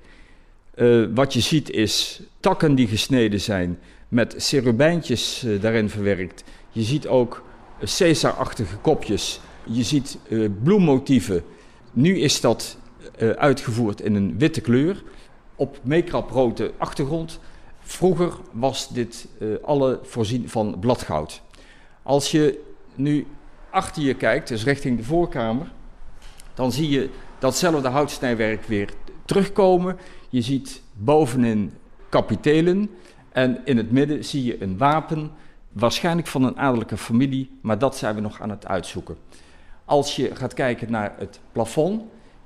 wat 1.13 1.33
je 1.33 1.39
ziet 1.39 1.69
is 1.69 2.21
takken 2.39 2.75
die 2.75 2.87
gesneden 2.87 3.41
zijn 3.41 3.77
met 4.15 4.35
cherubijntjes 4.37 5.43
uh, 5.43 5.61
daarin 5.61 5.89
verwerkt. 5.89 6.43
Je 6.69 6.81
ziet 6.83 7.07
ook 7.07 7.43
Caesar-achtige 7.97 8.77
kopjes. 8.77 9.39
Je 9.63 9.83
ziet 9.83 10.17
uh, 10.27 10.49
bloemmotieven. 10.63 11.43
Nu 11.91 12.19
is 12.19 12.41
dat 12.41 12.77
uh, 13.19 13.29
uitgevoerd 13.29 14.01
in 14.01 14.15
een 14.15 14.37
witte 14.37 14.61
kleur 14.61 15.03
op 15.55 15.79
meekraprode 15.83 16.71
achtergrond. 16.77 17.39
Vroeger 17.79 18.33
was 18.51 18.89
dit 18.89 19.27
alle 19.61 19.99
voorzien 20.03 20.49
van 20.49 20.77
bladgoud. 20.79 21.41
Als 22.03 22.31
je 22.31 22.61
nu 22.95 23.27
achter 23.69 24.03
je 24.03 24.13
kijkt, 24.13 24.47
dus 24.47 24.63
richting 24.63 24.97
de 24.97 25.03
voorkamer, 25.03 25.71
dan 26.53 26.71
zie 26.71 26.89
je 26.89 27.09
datzelfde 27.39 27.89
houtsnijwerk 27.89 28.63
weer 28.63 28.89
terugkomen. 29.25 29.97
Je 30.29 30.41
ziet 30.41 30.81
bovenin 30.93 31.73
kapitelen 32.09 32.89
en 33.35 33.61
in 33.63 33.77
het 33.77 33.91
midden 33.91 34.25
zie 34.25 34.43
je 34.43 34.61
een 34.61 34.77
wapen, 34.77 35.31
waarschijnlijk 35.71 36.27
van 36.27 36.43
een 36.43 36.57
adellijke 36.57 36.97
familie, 36.97 37.49
maar 37.61 37.77
dat 37.77 37.97
zijn 37.97 38.15
we 38.15 38.21
nog 38.21 38.41
aan 38.41 38.49
het 38.49 38.67
uitzoeken. 38.67 39.17
Als 39.85 40.15
je 40.15 40.35
gaat 40.35 40.53
kijken 40.53 40.91
naar 40.91 41.13
het 41.17 41.39
plafond, 41.51 42.01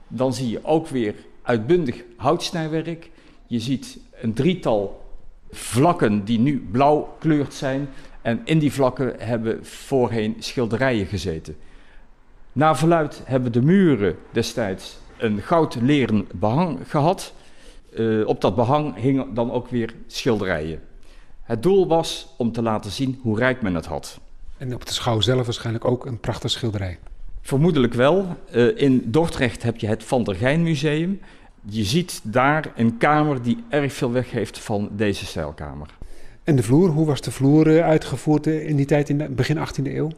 dan 0.07 0.33
zie 0.33 0.49
je 0.49 0.65
ook 0.65 0.87
weer 0.87 1.15
uitbundig 1.41 2.03
houtsnijwerk. 2.17 3.11
Je 3.47 3.59
ziet 3.59 3.99
een 4.21 4.33
drietal 4.33 5.05
vlakken 5.51 6.25
die 6.25 6.39
nu 6.39 6.67
blauw 6.71 7.15
kleurd 7.19 7.53
zijn. 7.53 7.89
En 8.21 8.41
in 8.43 8.59
die 8.59 8.73
vlakken 8.73 9.13
hebben 9.17 9.65
voorheen 9.65 10.35
schilderijen 10.39 11.05
gezeten. 11.05 11.57
Na 12.51 12.75
verluid 12.75 13.21
hebben 13.25 13.51
de 13.51 13.61
muren 13.61 14.15
destijds 14.31 14.97
een 15.17 15.41
goud 15.41 15.75
leren 15.81 16.27
behang 16.33 16.79
gehad. 16.87 17.33
Uh, 17.93 18.27
op 18.27 18.41
dat 18.41 18.55
behang 18.55 18.95
hingen 18.95 19.33
dan 19.33 19.51
ook 19.51 19.67
weer 19.67 19.93
schilderijen. 20.07 20.79
Het 21.41 21.63
doel 21.63 21.87
was 21.87 22.33
om 22.37 22.51
te 22.51 22.61
laten 22.61 22.91
zien 22.91 23.19
hoe 23.21 23.37
rijk 23.37 23.61
men 23.61 23.75
het 23.75 23.85
had. 23.85 24.19
En 24.57 24.73
op 24.73 24.85
de 24.85 24.93
schouw 24.93 25.21
zelf 25.21 25.45
waarschijnlijk 25.45 25.85
ook 25.85 26.05
een 26.05 26.19
prachtige 26.19 26.53
schilderij. 26.53 26.99
Vermoedelijk 27.41 27.93
wel. 27.93 28.37
Uh, 28.55 28.81
in 28.81 29.03
Dordrecht 29.05 29.63
heb 29.63 29.77
je 29.77 29.87
het 29.87 30.03
Van 30.03 30.23
der 30.23 30.35
Geijn 30.35 30.63
Museum. 30.63 31.21
Je 31.65 31.83
ziet 31.83 32.21
daar 32.23 32.71
een 32.75 32.97
kamer 32.97 33.41
die 33.41 33.63
erg 33.69 33.93
veel 33.93 34.11
weggeeft 34.11 34.59
van 34.59 34.89
deze 34.91 35.25
stijlkamer. 35.25 35.87
En 36.43 36.55
de 36.55 36.63
vloer, 36.63 36.89
hoe 36.89 37.05
was 37.05 37.21
de 37.21 37.31
vloer 37.31 37.83
uitgevoerd 37.83 38.47
in 38.47 38.75
die 38.75 38.85
tijd, 38.85 39.09
in 39.09 39.17
de 39.17 39.29
begin 39.29 39.57
18e 39.57 39.83
eeuw? 39.83 40.11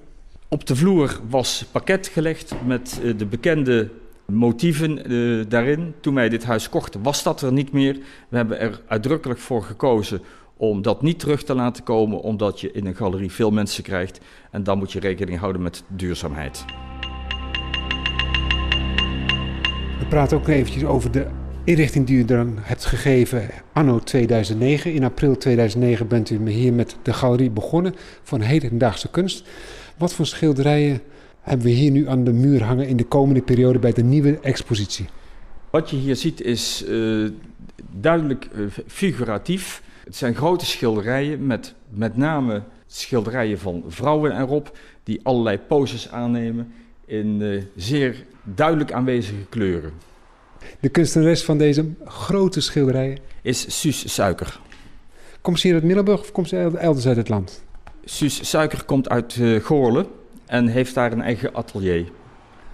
Op 0.48 0.68
de 0.68 0.76
vloer 0.76 1.20
was 1.30 1.66
pakket 1.72 2.08
gelegd 2.08 2.54
met 2.66 3.02
de 3.18 3.26
bekende 3.26 3.90
motieven 4.34 5.12
uh, 5.12 5.46
daarin. 5.48 5.94
Toen 6.00 6.14
wij 6.14 6.30
dit 6.30 6.44
huis 6.44 6.70
kochten 6.70 7.04
was 7.04 7.24
dat 7.24 7.42
er 7.42 7.52
niet 7.52 7.72
meer. 7.72 7.98
We 8.30 8.38
hebben 8.38 8.60
er 8.60 8.82
uitdrukkelijk 8.88 9.40
voor 9.40 9.64
gekozen 9.64 10.22
om 10.58 10.82
dat 10.82 11.02
niet 11.02 11.20
terug 11.20 11.44
te 11.44 11.56
laten 11.56 11.84
komen, 11.84 12.22
omdat 12.22 12.60
je 12.60 12.72
in 12.72 12.86
een 12.86 12.96
galerie 12.96 13.32
veel 13.32 13.52
mensen 13.52 13.84
krijgt. 13.84 14.20
En 14.52 14.64
dan 14.64 14.78
moet 14.78 14.92
je 14.92 15.00
rekening 15.00 15.40
houden 15.40 15.62
met 15.62 15.84
duurzaamheid. 15.88 16.66
We 20.00 20.06
praten 20.10 20.38
ook 20.38 20.48
eventjes 20.48 20.84
over 20.84 21.12
de 21.12 21.28
inrichting 21.64 22.08
die 22.08 22.18
u 22.18 22.26
dan 22.26 22.58
hebt 22.60 22.86
gegeven 22.86 23.50
anno 23.74 24.00
2009. 24.00 24.94
In 24.94 25.04
april 25.04 25.38
2009 25.38 26.08
bent 26.08 26.30
u 26.30 26.50
hier 26.50 26.74
met 26.74 26.96
de 27.02 27.14
galerie 27.14 27.52
begonnen 27.52 27.96
van 28.24 28.42
hedendaagse 28.42 29.10
kunst. 29.10 29.48
Wat 29.98 30.14
voor 30.14 30.26
schilderijen 30.26 31.02
hebben 31.42 31.66
we 31.66 31.72
hier 31.72 31.92
nu 31.92 32.08
aan 32.08 32.24
de 32.24 32.34
muur 32.34 32.64
hangen 32.64 32.88
in 32.88 32.98
de 32.98 33.06
komende 33.06 33.42
periode 33.42 33.80
bij 33.80 33.94
de 33.94 34.04
nieuwe 34.04 34.40
expositie? 34.40 35.06
Wat 35.70 35.90
je 35.90 35.96
hier 35.96 36.16
ziet 36.16 36.42
is 36.42 36.86
uh, 36.88 37.30
duidelijk 37.92 38.48
uh, 38.56 38.66
figuratief. 38.88 39.84
Het 40.04 40.16
zijn 40.16 40.36
grote 40.36 40.66
schilderijen 40.66 41.46
met 41.46 41.74
met 41.90 42.18
name 42.18 42.64
schilderijen 42.88 43.60
van 43.60 43.84
vrouwen 43.88 44.40
erop 44.40 44.78
die 45.04 45.20
allerlei 45.24 45.58
poses 45.58 46.10
aannemen 46.10 46.74
in 47.06 47.42
uh, 47.42 47.64
zeer 47.76 48.26
duidelijk 48.44 48.92
aanwezige 48.92 49.46
kleuren. 49.50 49.92
De 50.80 50.90
kunstenares 50.90 51.44
van 51.44 51.58
deze 51.58 51.86
grote 52.06 52.62
schilderijen 52.62 53.18
is 53.42 53.80
Suus 53.80 54.14
Suiker. 54.14 54.60
Komt 55.42 55.60
ze 55.60 55.68
hier 55.68 55.76
uit 55.76 55.86
Middelburg 55.86 56.20
of 56.20 56.32
komt 56.32 56.48
ze 56.48 56.78
elders 56.78 57.08
uit 57.08 57.18
het 57.18 57.30
land? 57.30 57.64
Suus 58.06 58.50
Suiker 58.50 58.84
komt 58.84 59.10
uit 59.10 59.40
Goorlen 59.62 60.06
en 60.52 60.68
heeft 60.68 60.94
daar 60.94 61.12
een 61.12 61.22
eigen 61.22 61.56
atelier. 61.56 62.12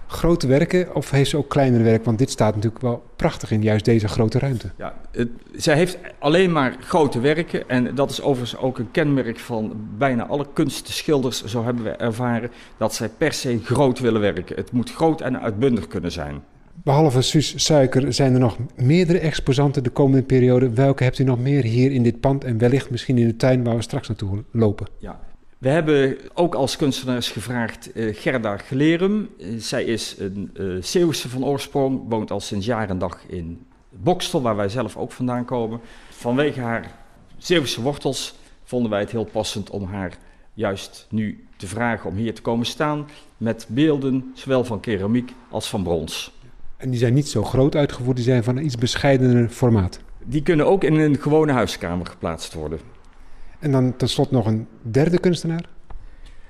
Grote 0.06 0.46
werken 0.46 0.94
of 0.94 1.10
heeft 1.10 1.30
ze 1.30 1.36
ook 1.36 1.48
kleinere 1.48 1.82
werk? 1.84 2.04
Want 2.04 2.18
dit 2.18 2.30
staat 2.30 2.54
natuurlijk 2.54 2.82
wel 2.82 3.02
prachtig 3.16 3.50
in 3.50 3.62
juist 3.62 3.84
deze 3.84 4.08
grote 4.08 4.38
ruimte. 4.38 4.70
Ja, 4.76 4.94
het, 5.10 5.28
zij 5.52 5.76
heeft 5.76 5.98
alleen 6.18 6.52
maar 6.52 6.76
grote 6.80 7.20
werken 7.20 7.68
en 7.68 7.94
dat 7.94 8.10
is 8.10 8.22
overigens 8.22 8.60
ook 8.60 8.78
een 8.78 8.90
kenmerk 8.90 9.38
van 9.38 9.88
bijna 9.98 10.26
alle 10.26 10.46
kunstschilders, 10.52 11.44
zo 11.44 11.64
hebben 11.64 11.84
we 11.84 11.90
ervaren, 11.90 12.50
dat 12.76 12.94
zij 12.94 13.08
per 13.08 13.32
se 13.32 13.60
groot 13.64 13.98
willen 13.98 14.20
werken. 14.20 14.56
Het 14.56 14.72
moet 14.72 14.92
groot 14.92 15.20
en 15.20 15.40
uitbundig 15.40 15.86
kunnen 15.86 16.12
zijn. 16.12 16.42
Behalve 16.82 17.22
Suus 17.22 17.64
Suiker 17.64 18.12
zijn 18.12 18.34
er 18.34 18.40
nog 18.40 18.56
meerdere 18.76 19.18
exposanten 19.18 19.82
de 19.82 19.90
komende 19.90 20.22
periode. 20.22 20.70
Welke 20.70 21.04
hebt 21.04 21.18
u 21.18 21.24
nog 21.24 21.38
meer 21.38 21.62
hier 21.62 21.92
in 21.92 22.02
dit 22.02 22.20
pand 22.20 22.44
en 22.44 22.58
wellicht 22.58 22.90
misschien 22.90 23.18
in 23.18 23.26
de 23.26 23.36
tuin 23.36 23.64
waar 23.64 23.76
we 23.76 23.82
straks 23.82 24.08
naartoe 24.08 24.44
lopen? 24.50 24.86
Ja, 24.98 25.20
we 25.58 25.68
hebben 25.68 26.16
ook 26.34 26.54
als 26.54 26.76
kunstenaars 26.76 27.30
gevraagd 27.30 27.90
uh, 27.96 28.16
Gerda 28.16 28.56
Gelerum. 28.56 29.28
Uh, 29.38 29.60
zij 29.60 29.84
is 29.84 30.14
een 30.18 30.50
uh, 30.54 30.82
Zeeuwse 30.82 31.28
van 31.28 31.44
oorsprong, 31.44 32.00
woont 32.08 32.30
al 32.30 32.40
sinds 32.40 32.66
jaar 32.66 32.88
en 32.88 32.98
dag 32.98 33.20
in 33.26 33.66
Bokstel, 33.90 34.42
waar 34.42 34.56
wij 34.56 34.68
zelf 34.68 34.96
ook 34.96 35.12
vandaan 35.12 35.44
komen. 35.44 35.80
Vanwege 36.10 36.60
haar 36.60 36.94
Zeeuwse 37.36 37.82
wortels 37.82 38.34
vonden 38.64 38.90
wij 38.90 39.00
het 39.00 39.10
heel 39.10 39.24
passend 39.24 39.70
om 39.70 39.84
haar 39.84 40.18
juist 40.54 41.06
nu 41.10 41.46
te 41.56 41.66
vragen 41.66 42.10
om 42.10 42.16
hier 42.16 42.34
te 42.34 42.42
komen 42.42 42.66
staan 42.66 43.06
met 43.36 43.66
beelden, 43.68 44.30
zowel 44.34 44.64
van 44.64 44.80
keramiek 44.80 45.32
als 45.50 45.68
van 45.68 45.82
brons. 45.82 46.32
En 46.76 46.90
die 46.90 46.98
zijn 46.98 47.14
niet 47.14 47.28
zo 47.28 47.42
groot 47.42 47.74
uitgevoerd, 47.74 48.16
die 48.16 48.24
zijn 48.24 48.44
van 48.44 48.56
een 48.56 48.64
iets 48.64 48.76
bescheidener 48.76 49.48
formaat. 49.48 50.00
Die 50.24 50.42
kunnen 50.42 50.66
ook 50.66 50.84
in 50.84 50.94
een 50.94 51.18
gewone 51.18 51.52
huiskamer 51.52 52.06
geplaatst 52.06 52.54
worden. 52.54 52.80
En 53.58 53.72
dan 53.72 53.96
tenslotte 53.96 54.34
nog 54.34 54.46
een 54.46 54.66
derde 54.82 55.18
kunstenaar? 55.18 55.64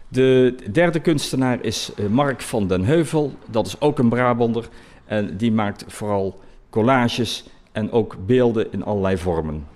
De 0.08 0.54
derde 0.72 1.00
kunstenaar 1.00 1.64
is 1.64 1.92
Mark 2.10 2.40
van 2.40 2.66
den 2.66 2.84
Heuvel. 2.84 3.32
Dat 3.50 3.66
is 3.66 3.80
ook 3.80 3.98
een 3.98 4.08
Brabander. 4.08 4.68
En 5.04 5.36
die 5.36 5.52
maakt 5.52 5.84
vooral 5.86 6.40
collages 6.70 7.44
en 7.72 7.92
ook 7.92 8.16
beelden 8.26 8.72
in 8.72 8.84
allerlei 8.84 9.16
vormen. 9.16 9.66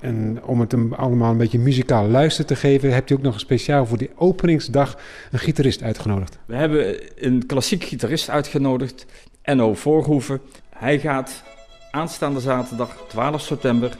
En 0.00 0.44
om 0.44 0.60
het 0.60 0.72
hem 0.72 0.92
allemaal 0.92 1.30
een 1.30 1.36
beetje 1.38 1.58
muzikaal 1.58 2.08
luister 2.08 2.44
te 2.44 2.56
geven, 2.56 2.92
hebt 2.92 3.10
u 3.10 3.14
ook 3.14 3.22
nog 3.22 3.40
speciaal 3.40 3.86
voor 3.86 3.98
die 3.98 4.10
openingsdag 4.16 4.98
een 5.30 5.38
gitarist 5.38 5.82
uitgenodigd. 5.82 6.38
We 6.46 6.56
hebben 6.56 6.96
een 7.14 7.46
klassiek 7.46 7.84
gitarist 7.84 8.30
uitgenodigd, 8.30 9.06
Enno 9.42 9.74
Voorhoeven. 9.74 10.40
Hij 10.68 10.98
gaat 10.98 11.42
aanstaande 11.90 12.40
zaterdag 12.40 13.04
12 13.08 13.40
september 13.40 13.96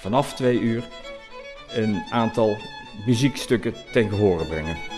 vanaf 0.00 0.34
2 0.34 0.60
uur 0.60 0.84
een 1.68 2.02
aantal 2.10 2.56
muziekstukken 3.06 3.74
ten 3.92 4.08
gehore 4.08 4.44
brengen. 4.44 4.93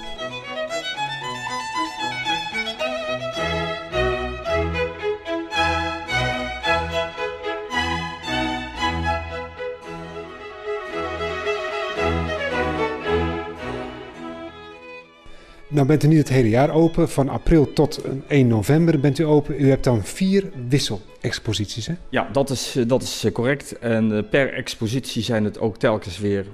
Nou 15.76 15.88
bent 15.88 16.04
u 16.04 16.06
niet 16.06 16.18
het 16.18 16.28
hele 16.28 16.49
jaar 16.49 16.71
open. 16.71 17.09
Van 17.09 17.28
april 17.28 17.73
tot 17.73 18.00
1 18.26 18.47
november 18.47 19.00
bent 19.00 19.18
u 19.18 19.25
open. 19.25 19.62
U 19.62 19.68
hebt 19.68 19.85
dan 19.85 20.04
vier 20.04 20.50
wisselexposities, 20.68 21.87
hè? 21.87 21.95
Ja, 22.09 22.28
dat 22.33 22.50
is, 22.50 22.76
dat 22.87 23.02
is 23.02 23.26
correct. 23.33 23.78
En 23.78 24.28
per 24.30 24.52
expositie 24.52 25.23
zijn 25.23 25.45
het 25.45 25.59
ook 25.59 25.76
telkens 25.76 26.18
weer 26.18 26.47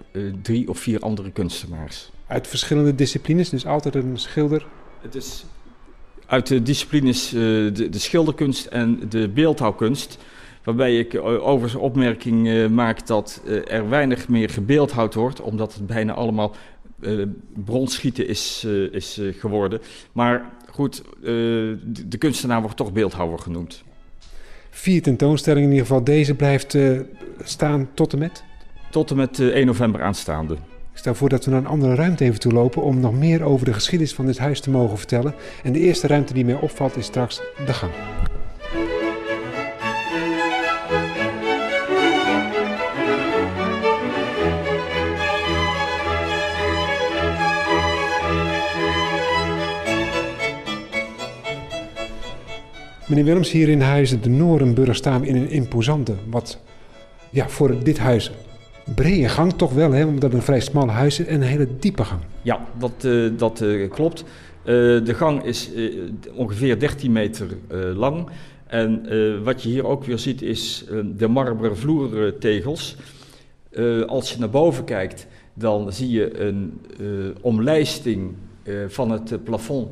drie 0.43 0.69
of 0.69 0.79
vier 0.79 1.01
andere 1.01 1.31
kunstenaars. 1.31 2.11
Uit 2.27 2.47
verschillende 2.47 2.95
disciplines, 2.95 3.49
dus 3.49 3.67
altijd 3.67 3.95
een 3.95 4.17
schilder? 4.19 4.67
Het 5.01 5.15
is 5.15 5.45
uit 6.27 6.47
de 6.47 6.63
disciplines 6.63 7.29
de, 7.29 7.89
de, 7.91 7.99
schilderkunst 7.99 8.67
en 8.67 9.01
de 9.09 9.29
beeldhouwkunst. 9.29 10.19
Waarbij 10.65 10.99
ik 10.99 11.21
overigens 11.25 11.75
opmerking 11.75 12.69
maak 12.69 13.07
dat 13.07 13.43
er 13.67 13.89
weinig 13.89 14.29
meer 14.29 14.51
gebeeldhouwd 14.51 15.15
wordt, 15.15 15.41
omdat 15.41 15.75
het 15.75 15.87
bijna 15.87 16.13
allemaal 16.13 16.55
uh, 17.03 17.27
bronschieten 17.65 18.29
is, 18.29 18.63
uh, 18.67 18.93
is 18.93 19.19
uh, 19.19 19.35
geworden. 19.39 19.81
Maar 20.13 20.51
goed, 20.71 21.03
de, 21.21 21.79
de, 22.09 22.19
kunstenaar 22.19 22.61
wordt 22.61 22.77
toch 22.77 22.93
beeldhouwer 22.93 23.39
genoemd. 23.39 23.83
Vier 24.71 25.03
tentoonstellingen 25.03 25.69
in 25.69 25.75
ieder 25.75 25.87
geval. 25.87 26.05
Deze 26.05 26.35
blijft 26.35 26.77
staan 27.43 27.89
tot 27.95 28.13
en 28.13 28.19
met? 28.19 28.45
Tot 28.91 29.11
en 29.11 29.17
met 29.17 29.39
1 29.39 29.67
november 29.67 30.03
aanstaande. 30.03 30.55
Ik 30.93 30.99
stel 30.99 31.15
voor 31.15 31.29
dat 31.29 31.45
we 31.45 31.51
naar 31.51 31.61
een 31.61 31.67
andere 31.67 31.95
ruimte 31.95 32.25
even 32.25 32.41
toe 32.41 32.53
lopen 32.53 32.83
om 32.83 33.01
nog 33.01 33.13
meer 33.13 33.43
over 33.43 33.67
de 33.67 33.73
geschiedenis 33.73 34.15
van 34.15 34.27
dit 34.27 34.39
huis 34.39 34.61
te 34.61 34.71
mogen 34.71 34.99
vertellen. 34.99 35.35
En 35.63 35.73
de 35.73 35.79
eerste 35.79 36.07
ruimte 36.07 36.35
die 36.35 36.45
mij 36.45 36.61
opvalt 36.61 36.97
is 36.97 37.07
straks 37.07 37.41
de 37.67 37.73
gang. 37.73 37.93
Meneer 53.13 53.27
Willems, 53.27 53.51
hier 53.51 53.69
in 53.69 53.81
huizen 53.81 54.23
de 54.23 54.29
Norenburg 54.29 54.97
staan 54.97 55.21
we 55.21 55.27
in 55.27 55.37
een 55.37 55.51
imposante, 55.51 56.15
wat 56.31 56.59
ja, 57.31 57.49
voor 57.49 57.85
dit 57.85 57.99
huis 57.99 58.31
brede 58.95 59.29
gang 59.29 59.53
toch 59.53 59.73
wel, 59.73 59.93
hè, 59.93 60.05
omdat 60.05 60.23
het 60.23 60.33
een 60.33 60.43
vrij 60.43 60.61
smal 60.61 60.89
huis 60.89 61.21
is 61.21 61.27
en 61.27 61.35
een 61.35 61.47
hele 61.47 61.69
diepe 61.79 62.05
gang. 62.05 62.21
Ja, 62.43 62.67
dat, 62.79 62.93
uh, 63.05 63.31
dat 63.37 63.61
uh, 63.61 63.91
klopt. 63.91 64.21
Uh, 64.21 64.27
de 65.05 65.15
gang 65.15 65.45
is 65.45 65.71
ongeveer 66.35 66.79
13 66.79 67.13
meter 67.13 67.47
lang. 67.95 68.29
En 68.67 69.03
wat 69.45 69.63
je 69.63 69.69
hier 69.69 69.87
ook 69.87 70.05
weer 70.05 70.19
ziet 70.19 70.43
is 70.43 70.85
de 71.17 71.29
marmeren 71.29 71.77
vloertegels. 71.77 72.97
als 74.07 74.33
je 74.33 74.39
naar 74.39 74.51
boven 74.51 74.85
kijkt, 74.85 75.27
dan 75.55 75.93
zie 75.93 76.11
je 76.11 76.41
een 76.41 76.81
omlijsting 77.41 78.35
van 78.89 79.11
het 79.11 79.45
plafond 79.45 79.89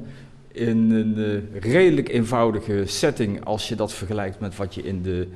in 0.52 0.90
een 0.90 1.48
redelijk 1.60 2.08
eenvoudige 2.08 2.82
setting 2.86 3.44
als 3.44 3.68
je 3.68 3.74
dat 3.74 3.92
vergelijkt 3.92 4.40
met 4.40 4.56
wat 4.56 4.74
je 4.74 4.82
in 4.82 5.02
de 5.02 5.28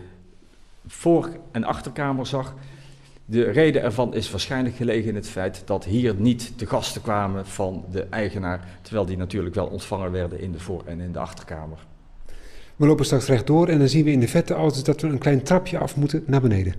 voor- 0.87 1.31
en 1.51 1.65
achterkamer 1.65 2.27
zag. 2.27 2.55
De 3.25 3.43
reden 3.43 3.83
ervan 3.83 4.15
is 4.15 4.31
waarschijnlijk 4.31 4.77
gelegen 4.77 5.09
in 5.09 5.15
het 5.15 5.29
feit 5.29 5.63
dat 5.65 5.85
hier 5.85 6.15
niet 6.15 6.53
de 6.57 6.67
gasten 6.67 7.03
kwamen 7.03 7.47
van 7.47 7.85
de 7.91 8.07
eigenaar, 8.11 8.69
terwijl 8.83 9.07
die 9.07 9.17
natuurlijk 9.17 9.55
wel 9.55 9.67
ontvangen 9.67 10.11
werden 10.11 10.41
in 10.41 10.53
de 10.53 10.61
voor- 10.61 10.83
en 10.85 11.01
in 11.01 11.13
de 11.13 11.19
achterkamer. 11.19 11.79
We 12.77 12.87
lopen 12.87 13.05
straks 13.05 13.27
rechtdoor 13.27 13.69
en 13.69 13.79
dan 13.79 13.89
zien 13.89 14.05
we 14.05 14.11
in 14.11 14.21
de 14.21 14.29
vette 14.29 14.55
auto's 14.55 14.85
dat 14.85 15.01
we 15.01 15.09
een 15.09 15.19
klein 15.19 15.43
trapje 15.43 15.79
af 15.79 15.97
moeten 15.97 16.23
naar 16.27 16.41
beneden. 16.41 16.75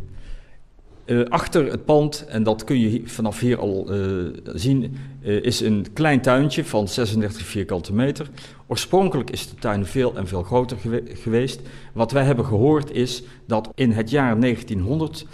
Uh, 1.05 1.25
achter 1.29 1.71
het 1.71 1.85
pand, 1.85 2.25
en 2.27 2.43
dat 2.43 2.63
kun 2.63 2.79
je 2.79 3.01
vanaf 3.05 3.39
hier 3.39 3.59
al 3.59 3.93
uh, 3.93 4.33
zien, 4.53 4.97
uh, 5.23 5.43
is 5.43 5.59
een 5.59 5.85
klein 5.93 6.21
tuintje 6.21 6.65
van 6.65 6.87
36 6.87 7.41
vierkante 7.41 7.93
meter. 7.93 8.29
Oorspronkelijk 8.67 9.29
is 9.29 9.49
de 9.49 9.55
tuin 9.55 9.85
veel 9.85 10.15
en 10.15 10.27
veel 10.27 10.43
groter 10.43 10.77
gewe 10.77 11.03
geweest. 11.05 11.61
Wat 11.93 12.11
wij 12.11 12.23
hebben 12.23 12.45
gehoord 12.45 12.91
is 12.91 13.23
dat 13.47 13.69
in 13.75 13.91
het 13.91 14.09
jaar 14.09 14.39
1900 14.39 15.25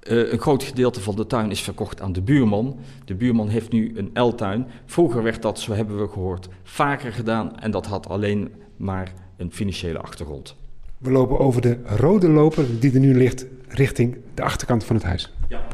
een 0.00 0.38
groot 0.38 0.62
gedeelte 0.62 1.00
van 1.00 1.16
de 1.16 1.26
tuin 1.26 1.50
is 1.50 1.60
verkocht 1.60 2.00
aan 2.00 2.12
de 2.12 2.22
buurman. 2.22 2.78
De 3.04 3.14
buurman 3.14 3.48
heeft 3.48 3.72
nu 3.72 3.92
een 3.96 4.22
L-tuin. 4.22 4.66
Vroeger 4.86 5.22
werd 5.22 5.42
dat, 5.42 5.60
zo 5.60 5.72
hebben 5.72 6.00
we 6.00 6.08
gehoord, 6.08 6.48
vaker 6.62 7.12
gedaan 7.12 7.58
en 7.58 7.70
dat 7.70 7.86
had 7.86 8.08
alleen 8.08 8.52
maar 8.76 9.12
een 9.36 9.52
financiële 9.52 9.98
achtergrond. 9.98 10.56
We 11.04 11.10
lopen 11.10 11.38
over 11.38 11.60
de 11.60 11.76
rode 11.84 12.28
loper 12.28 12.64
die 12.80 12.92
er 12.92 13.00
nu 13.00 13.14
ligt 13.14 13.46
richting 13.68 14.16
de 14.34 14.42
achterkant 14.42 14.84
van 14.84 14.96
het 14.96 15.04
huis. 15.04 15.32
Ja. 15.48 15.66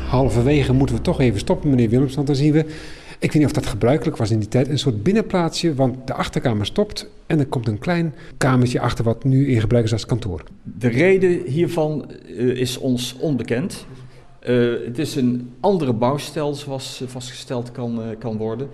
Halverwege 0.00 0.72
moeten 0.72 0.96
we 0.96 1.02
toch 1.02 1.20
even 1.20 1.40
stoppen, 1.40 1.70
meneer 1.70 1.88
Willems, 1.88 2.14
want 2.14 2.26
dan 2.26 2.36
zien 2.36 2.52
we, 2.52 2.58
ik 3.18 3.32
weet 3.32 3.34
niet 3.34 3.44
of 3.44 3.52
dat 3.52 3.66
gebruikelijk 3.66 4.16
was 4.16 4.30
in 4.30 4.38
die 4.38 4.48
tijd, 4.48 4.68
een 4.68 4.78
soort 4.78 5.02
binnenplaatsje, 5.02 5.74
want 5.74 6.06
de 6.06 6.14
achterkamer 6.14 6.66
stopt 6.66 7.08
en 7.26 7.38
er 7.38 7.46
komt 7.46 7.68
een 7.68 7.78
klein 7.78 8.14
kamertje 8.36 8.80
achter 8.80 9.04
wat 9.04 9.24
nu 9.24 9.48
in 9.48 9.60
gebruik 9.60 9.84
is 9.84 9.92
als 9.92 10.06
kantoor. 10.06 10.42
De 10.62 10.88
reden 10.88 11.42
hiervan 11.46 12.10
uh, 12.28 12.60
is 12.60 12.78
ons 12.78 13.16
onbekend. 13.18 13.86
Uh, 14.48 14.86
het 14.86 14.98
is 14.98 15.14
een 15.14 15.52
andere 15.60 15.92
bouwstijl 15.92 16.54
zoals 16.54 17.02
vastgesteld 17.06 17.72
kan, 17.72 18.00
uh, 18.00 18.06
kan 18.18 18.36
worden. 18.36 18.68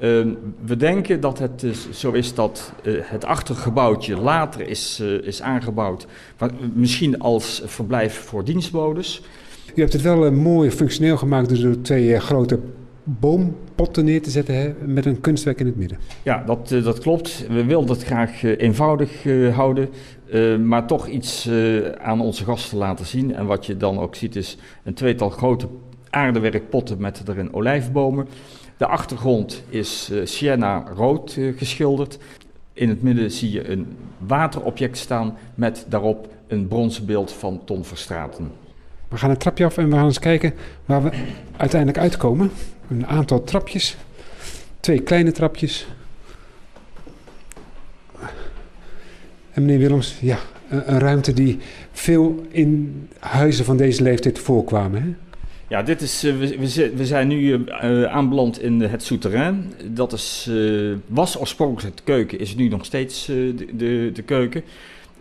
Uh, 0.00 0.26
we 0.64 0.76
denken 0.76 1.20
dat 1.20 1.38
het 1.38 1.60
dus 1.60 1.90
zo 1.90 2.10
is 2.10 2.34
dat 2.34 2.72
uh, 2.82 3.00
het 3.04 3.24
achtergebouwtje 3.24 4.16
later 4.16 4.68
is, 4.68 4.98
uh, 5.02 5.26
is 5.26 5.42
aangebouwd, 5.42 6.06
maar 6.38 6.50
misschien 6.74 7.18
als 7.18 7.62
verblijf 7.64 8.14
voor 8.14 8.44
dienstbodes. 8.44 9.22
U 9.74 9.80
hebt 9.80 9.92
het 9.92 10.02
wel 10.02 10.32
mooi 10.32 10.70
functioneel 10.70 11.16
gemaakt 11.16 11.48
dus 11.48 11.60
door 11.60 11.80
twee 11.80 12.20
grote 12.20 12.58
boompotten 13.04 14.04
neer 14.04 14.22
te 14.22 14.30
zetten 14.30 14.54
hè, 14.54 14.72
met 14.84 15.06
een 15.06 15.20
kunstwerk 15.20 15.60
in 15.60 15.66
het 15.66 15.76
midden. 15.76 15.98
Ja, 16.22 16.42
dat, 16.46 16.68
dat 16.68 16.98
klopt. 16.98 17.46
We 17.48 17.64
wilden 17.64 17.90
het 17.90 18.04
graag 18.04 18.42
eenvoudig 18.42 19.24
houden, 19.54 19.88
maar 20.66 20.86
toch 20.86 21.08
iets 21.08 21.48
aan 21.98 22.20
onze 22.20 22.44
gasten 22.44 22.78
laten 22.78 23.06
zien. 23.06 23.34
En 23.34 23.46
wat 23.46 23.66
je 23.66 23.76
dan 23.76 23.98
ook 23.98 24.14
ziet 24.14 24.36
is 24.36 24.56
een 24.84 24.94
tweetal 24.94 25.30
grote 25.30 25.68
aardewerkpotten 26.10 27.00
met 27.00 27.22
erin 27.28 27.54
olijfbomen. 27.54 28.26
De 28.80 28.86
achtergrond 28.86 29.62
is 29.68 30.08
uh, 30.12 30.26
sienna 30.26 30.84
rood 30.94 31.36
uh, 31.36 31.58
geschilderd. 31.58 32.18
In 32.72 32.88
het 32.88 33.02
midden 33.02 33.30
zie 33.30 33.50
je 33.50 33.68
een 33.68 33.96
waterobject 34.18 34.98
staan 34.98 35.38
met 35.54 35.84
daarop 35.88 36.28
een 36.46 36.68
bronzen 36.68 37.06
beeld 37.06 37.32
van 37.32 37.60
Ton 37.64 37.84
Verstraten. 37.84 38.52
We 39.08 39.16
gaan 39.16 39.30
het 39.30 39.40
trapje 39.40 39.64
af 39.64 39.76
en 39.78 39.88
we 39.88 39.96
gaan 39.96 40.04
eens 40.04 40.18
kijken 40.18 40.54
waar 40.84 41.02
we 41.02 41.10
uiteindelijk 41.56 42.00
uitkomen. 42.00 42.50
Een 42.88 43.06
aantal 43.06 43.44
trapjes. 43.44 43.96
Twee 44.80 45.00
kleine 45.00 45.32
trapjes. 45.32 45.88
En 49.50 49.64
meneer 49.64 49.78
Willems, 49.78 50.18
ja, 50.20 50.38
een, 50.68 50.92
een 50.92 50.98
ruimte 50.98 51.32
die 51.32 51.58
veel 51.92 52.42
in 52.48 53.08
huizen 53.18 53.64
van 53.64 53.76
deze 53.76 54.02
leeftijd 54.02 54.38
voorkwamen. 54.38 55.02
Hè? 55.02 55.29
Ja, 55.70 55.82
dit 55.82 56.00
is, 56.00 56.24
uh, 56.24 56.38
we, 56.38 56.90
we, 56.96 57.06
zijn 57.06 57.28
nu 57.28 57.52
uh, 57.58 58.04
aanbeland 58.04 58.62
in 58.62 58.80
het 58.80 59.02
souterrain. 59.02 59.72
Dat 59.84 60.12
is, 60.12 60.50
was 61.06 61.38
oorspronkelijk 61.38 61.96
de 61.96 62.02
keuken, 62.02 62.38
is 62.38 62.54
nu 62.54 62.68
nog 62.68 62.84
steeds 62.84 63.26
de, 63.26 63.66
de, 63.72 64.10
de, 64.12 64.22
keuken. 64.22 64.62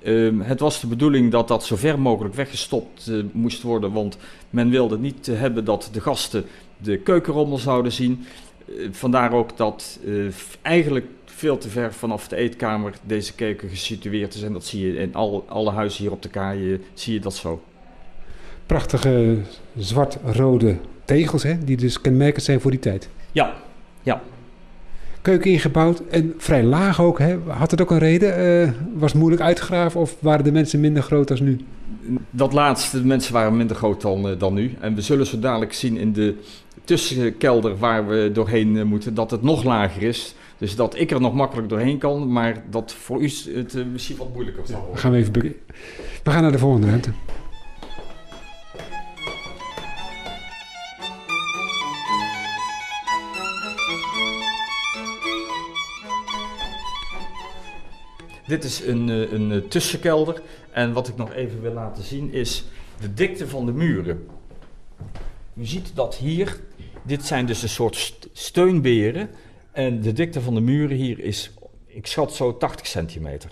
Ehm, 0.04 0.40
het 0.40 0.60
was 0.60 0.82
de 0.82 0.88
bedoeling 0.88 1.32
dat 1.32 1.48
dat 1.48 1.66
zo 1.66 1.76
ver 1.76 2.00
mogelijk 2.00 2.36
weggestopt 2.36 3.12
moest 3.32 3.62
worden, 3.62 3.92
want 3.92 4.18
men 4.50 4.70
wilde 4.70 5.00
niet 5.00 5.26
hebben 5.26 5.66
dat 5.66 5.90
de 5.92 6.02
gasten 6.02 6.46
de 6.78 6.98
keukenrommel 6.98 7.58
zouden 7.58 7.92
zien. 7.92 8.26
vandaar 8.92 9.34
ook 9.34 9.58
dat 9.58 10.00
eigenlijk 10.62 11.06
veel 11.26 11.58
te 11.58 11.70
ver 11.70 11.94
vanaf 11.94 12.28
de 12.28 12.36
eetkamer 12.36 12.94
deze 13.04 13.34
keuken 13.34 13.70
gesitueerd 13.70 14.34
is. 14.34 14.42
En 14.42 14.54
dat 14.54 14.66
zie 14.66 14.88
je 14.88 15.00
in 15.00 15.16
al, 15.16 15.46
alle 15.48 15.72
huizen 15.72 16.04
hier 16.04 16.12
op 16.12 16.22
de 16.22 16.30
kaai, 16.30 16.82
zie 16.94 17.14
je 17.14 17.20
dat 17.20 17.36
zo 17.36 17.62
prachtige 18.70 19.38
zwart-rode 19.78 20.78
tegels, 21.06 21.44
hè, 21.44 21.58
die 21.64 21.78
dus 21.78 22.02
kenmerkend 22.02 22.44
zijn 22.44 22.62
voor 22.62 22.72
die 22.72 22.80
tijd. 22.80 23.10
Ja, 23.32 23.54
ja. 24.02 24.22
Keuken 25.22 25.52
ingebouwd 25.52 26.02
en 26.10 26.34
vrij 26.38 26.64
laag 26.64 27.02
ook. 27.02 27.20
Hè. 27.20 27.38
Had 27.48 27.72
het 27.72 27.82
ook 27.82 27.92
een 27.92 28.00
reden? 28.00 28.64
Uh, 28.64 28.72
was 28.94 29.12
het 29.12 29.20
moeilijk 29.20 29.44
uitgegraven 29.44 30.02
of 30.02 30.16
waren 30.20 30.44
de 30.44 30.52
mensen 30.52 30.80
minder 30.80 31.04
groot 31.04 31.32
als 31.32 31.40
nu? 31.40 31.60
Dat 32.30 32.54
laatste, 32.54 33.02
de 33.02 33.08
mensen 33.08 33.34
waren 33.34 33.58
minder 33.58 33.76
groot 33.76 34.02
dan, 34.02 34.30
uh, 34.30 34.40
dan 34.40 34.54
nu. 34.54 34.76
En 34.80 34.96
we 34.96 35.02
zullen 35.02 35.26
zo 35.26 35.40
dadelijk 35.40 35.74
zien 35.74 35.98
in 35.98 36.14
de 36.14 36.36
tussenkelder 36.84 37.78
waar 37.78 38.08
we 38.08 38.30
doorheen 38.34 38.76
uh, 38.76 38.84
moeten, 38.84 39.14
dat 39.14 39.32
het 39.32 39.42
nog 39.42 39.64
lager 39.64 40.02
is. 40.02 40.36
Dus 40.58 40.76
dat 40.76 41.00
ik 41.00 41.12
er 41.12 41.22
nog 41.22 41.34
makkelijk 41.34 41.70
doorheen 41.70 41.98
kan, 41.98 42.32
maar 42.32 42.64
dat 42.70 42.94
voor 42.94 43.22
u 43.22 43.32
het 43.54 43.92
misschien 43.92 44.18
wat 44.18 44.34
moeilijker 44.34 44.68
zal 44.68 44.76
worden. 44.76 44.96
Ja, 44.96 45.02
gaan 45.02 45.12
we 45.12 45.18
even 45.18 45.34
We 46.24 46.32
gaan 46.32 46.42
naar 46.42 46.52
de 46.52 46.58
volgende 46.58 46.88
ruimte. 46.88 47.10
Dit 58.50 58.64
is 58.64 58.86
een, 58.86 59.08
een 59.08 59.68
tussenkelder. 59.68 60.42
En 60.72 60.94
wat 60.94 61.08
ik 61.08 61.16
nog 61.16 61.34
even 61.34 61.62
wil 61.62 61.74
laten 61.74 62.04
zien 62.04 62.34
is 62.34 62.66
de 63.00 63.14
dikte 63.14 63.48
van 63.48 63.66
de 63.66 63.72
muren. 63.72 64.28
U 65.54 65.66
ziet 65.66 65.92
dat 65.96 66.16
hier, 66.16 66.60
dit 67.04 67.26
zijn 67.26 67.46
dus 67.46 67.64
een 67.64 67.70
soort 67.70 68.18
steunberen. 68.34 69.30
En 69.72 70.02
de 70.02 70.14
dikte 70.14 70.42
van 70.42 70.54
de 70.54 70.62
muren 70.62 70.98
hier 70.98 71.20
is, 71.20 71.52
ik 71.86 72.08
schat 72.08 72.34
zo 72.34 72.58
80 72.58 72.88
centimeter. 72.88 73.50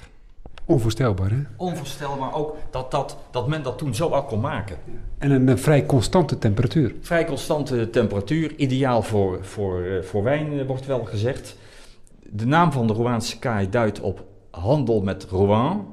Onvoorstelbaar, 0.66 1.30
hè? 1.30 1.42
Onvoorstelbaar 1.58 2.34
ook 2.34 2.56
dat, 2.72 2.92
dat, 2.92 3.18
dat 3.32 3.48
men 3.48 3.64
dat 3.64 3.78
toen 3.78 3.96
zo 3.96 4.08
al 4.10 4.24
kon 4.24 4.40
maken. 4.40 4.78
En 5.18 5.32
een, 5.32 5.48
een 5.48 5.60
vrij 5.60 5.86
constante 5.86 6.38
temperatuur. 6.38 6.96
Vrij 7.02 7.26
constante 7.26 7.90
temperatuur, 7.90 8.56
ideaal 8.56 9.02
voor, 9.02 9.46
voor, 9.46 10.04
voor 10.04 10.24
wijn, 10.24 10.66
wordt 10.66 10.86
wel 10.86 11.04
gezegd. 11.06 11.56
De 12.30 12.46
naam 12.46 12.72
van 12.72 12.88
de 12.88 12.94
Roaanse 12.94 13.40
kaai 13.40 13.70
duidt 13.70 14.00
op 14.00 14.26
handel 14.60 15.02
met 15.02 15.28
Rouen. 15.30 15.86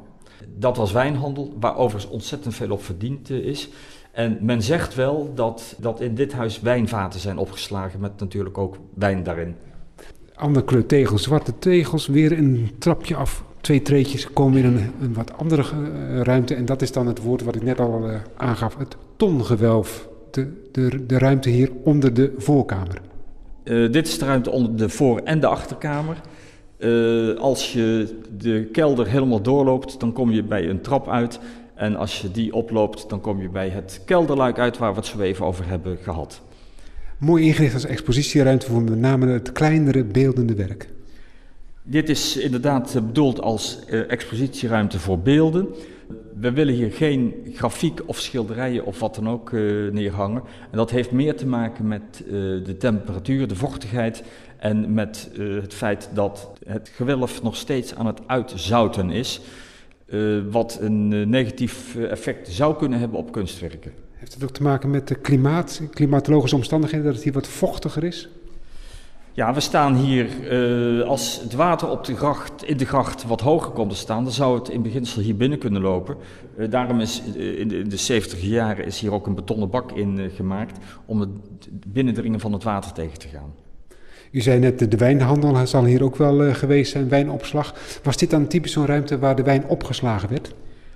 Dat 0.57 0.77
was 0.77 0.93
wijnhandel, 0.93 1.55
waar 1.61 1.77
overigens 1.77 2.13
ontzettend 2.13 2.55
veel 2.55 2.71
op 2.71 2.83
verdiend 2.83 3.31
is. 3.31 3.69
En 4.13 4.39
men 4.41 4.63
zegt 4.63 4.95
wel 4.95 5.33
dat, 5.35 5.77
dat 5.79 6.01
in 6.01 6.15
dit 6.15 6.33
huis 6.33 6.61
wijnvaten 6.61 7.21
zijn 7.21 7.39
opgeslagen 7.39 8.01
met 8.01 8.21
natuurlijk 8.21 8.59
ook 8.59 8.77
wijn 8.95 9.23
daarin. 9.23 9.57
Andere 10.35 10.65
kleur 10.65 10.87
tegels, 10.87 11.23
zwarte 11.23 11.59
tegels, 11.59 12.07
weer 12.07 12.33
een 12.33 12.71
trapje 12.79 13.17
af. 13.17 13.45
Twee 13.61 13.83
treetjes 13.83 14.33
komen 14.33 14.59
in 14.59 14.65
een, 14.65 14.93
een 15.01 15.15
wat 15.15 15.37
andere 15.37 15.63
uh, 15.63 16.21
ruimte. 16.21 16.55
En 16.55 16.65
dat 16.65 16.83
is 16.83 16.93
dan 16.93 17.07
het 17.07 17.23
woord 17.23 17.43
wat 17.43 17.55
ik 17.55 17.63
net 17.63 17.81
al 17.81 18.11
uh, 18.11 18.17
aangaf, 18.37 18.77
het 18.77 18.97
tongewelf. 19.17 20.09
De, 20.31 20.69
de, 20.73 21.07
de 21.07 21.19
ruimte 21.19 21.49
hier 21.49 21.71
onder 21.85 22.15
de 22.15 22.35
voorkamer. 22.39 23.01
Uh, 23.65 23.93
dit 23.93 24.07
is 24.07 24.19
de 24.19 24.25
ruimte 24.25 24.51
onder 24.51 24.77
de 24.77 24.89
voor- 24.89 25.21
en 25.21 25.41
de 25.41 25.47
achterkamer. 25.47 26.21
Uh, 26.79 27.37
als 27.37 27.73
je 27.73 28.17
de 28.39 28.69
kelder 28.73 29.07
helemaal 29.07 29.43
doorloopt, 29.43 30.01
dan 30.01 30.13
kom 30.13 30.31
je 30.31 30.43
bij 30.43 30.69
een 30.69 30.81
trap 30.81 31.09
uit. 31.09 31.41
En 31.75 31.97
als 31.97 32.21
je 32.21 32.31
die 32.31 32.55
oploopt, 32.55 33.09
dan 33.09 33.21
kom 33.21 33.41
je 33.41 33.49
bij 33.49 33.69
het 33.69 34.03
kelderluik 34.05 34.59
uit 34.59 34.79
waar 34.79 34.91
we 34.91 34.97
het 34.97 35.07
zo 35.07 35.21
even 35.21 35.47
over 35.47 35.69
hebben 35.69 35.99
gehad. 36.03 36.43
Mooi 37.19 37.45
ingericht 37.45 37.75
als 37.75 37.85
expositieruimte 37.85 38.67
voor 38.67 38.83
met 38.83 38.99
name 38.99 39.27
het 39.27 39.53
kleinere 39.53 40.05
beeldende 40.05 40.55
werk. 40.55 40.89
Dit 41.83 42.09
is 42.09 42.37
inderdaad 42.37 42.93
bedoeld 42.95 43.41
als 43.41 43.79
uh, 43.91 44.11
expositieruimte 44.11 44.99
voor 44.99 45.19
beelden. 45.19 45.69
We 46.41 46.53
willen 46.53 46.75
hier 46.75 46.93
geen 46.93 47.35
grafiek 47.53 48.01
of 48.07 48.21
schilderijen 48.21 48.85
of 48.85 49.01
wat 49.01 49.15
dan 49.15 49.29
ook 49.29 49.51
uh, 49.51 49.93
neerhangen. 49.93 50.43
En 50.71 50.77
dat 50.77 50.91
heeft 50.91 51.11
meer 51.11 51.37
te 51.37 51.47
maken 51.47 51.89
met 51.89 52.03
uh, 52.27 52.33
de 52.65 52.77
temperatuur, 52.79 53.49
de 53.49 53.57
vochtigheid 53.57 54.23
en 54.65 54.95
met 54.95 55.31
het 55.39 55.75
feit 55.75 56.09
dat 56.13 56.51
het 56.67 56.91
gewelf 56.95 57.43
nog 57.43 57.57
steeds 57.57 57.95
aan 57.95 58.07
het 58.07 58.21
uitzouten 58.27 59.11
is. 59.11 59.41
wat 60.51 60.79
een 60.81 61.31
negatief 61.31 61.97
effect 61.97 62.49
zou 62.49 62.77
kunnen 62.77 62.99
hebben 62.99 63.19
op 63.19 63.33
kunstwerken. 63.33 63.93
Heeft 64.13 64.35
het 64.35 64.43
ook 64.43 64.51
te 64.51 64.63
maken 64.63 64.91
met 64.91 65.09
de 65.09 65.15
klimaat, 65.15 65.83
klimatologische 65.91 66.57
omstandigheden, 66.57 67.07
dat 67.07 67.15
het 67.15 67.25
hier 67.25 67.33
wat 67.33 67.47
vochtiger 67.47 68.05
is? 68.05 68.29
Ja, 69.33 69.55
we 69.55 69.61
staan 69.61 69.95
hier, 69.95 70.29
als 71.07 71.41
het 71.43 71.53
water 71.53 71.89
op 71.89 72.05
de 72.05 72.17
gracht, 72.17 72.65
in 72.65 72.77
de 72.77 72.87
gracht 72.87 73.25
wat 73.25 73.41
hoger 73.41 73.71
komt 73.71 73.91
te 73.91 73.97
staan, 73.97 74.25
dan 74.25 74.33
zou 74.33 74.59
het 74.59 74.69
in 74.69 74.83
beginsel 74.83 75.23
hier 75.23 75.37
binnen 75.37 75.59
kunnen 75.59 75.83
lopen. 75.83 76.17
Daarom 76.71 77.01
is 77.01 77.23
in, 77.35 77.69
de, 77.69 77.79
in 77.79 77.89
de 77.89 77.97
70 77.97 78.43
jaren 78.43 78.85
is 78.85 79.01
hier 79.01 79.13
ook 79.13 79.27
een 79.27 79.35
betonnen 79.35 79.71
bak 79.71 79.93
in 79.93 80.31
gemaakt 80.35 80.79
om 81.07 81.21
het 81.21 81.31
binnendringen 81.87 82.41
van 82.41 82.53
het 82.53 82.63
water 82.63 82.93
tegen 82.93 83.19
te 83.19 83.29
gaan. 83.29 83.64
U 84.35 84.41
zei 84.41 84.59
net, 84.59 84.79
de, 84.79 84.89
de 84.89 84.97
wijnhandel 84.97 85.67
zal 85.67 85.85
hier 85.85 86.03
ook 86.03 86.17
wel 86.17 86.55
geweest 86.55 86.93
zijn, 86.93 87.09
wijnopslag. 87.09 87.75
Was 88.03 88.17
dit 88.17 88.31
dan 88.31 88.47
typisch 88.47 88.73
zo'n 88.73 88.87
ruimte 88.87 89.19
waar 89.19 89.37
de 89.37 89.43
wijn 89.43 89.65
opgeslagen 89.67 90.29
werd? 90.29 90.55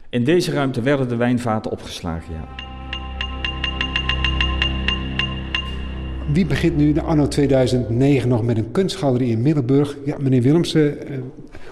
In 0.09 0.25
deze 0.25 0.53
ruimte 0.53 0.83
werden 0.83 1.09
de 1.09 1.17
wijnvaten 1.17 1.71
opgeslagen, 1.71 2.35
ja. 2.35 2.67
Wie 6.33 6.47
begint 6.47 6.77
nu 6.77 6.93
de 6.93 7.03
anno 7.03 7.29
2009 7.29 8.29
nog 8.29 8.43
met 8.43 8.59
een 8.59 8.71
kunstgalerie 8.73 9.31
in 9.31 9.43
Middelburg? 9.43 9.97
Ja, 10.05 10.17
meneer 10.21 10.43
Willemsen, 10.43 10.97
uh, 11.11 11.19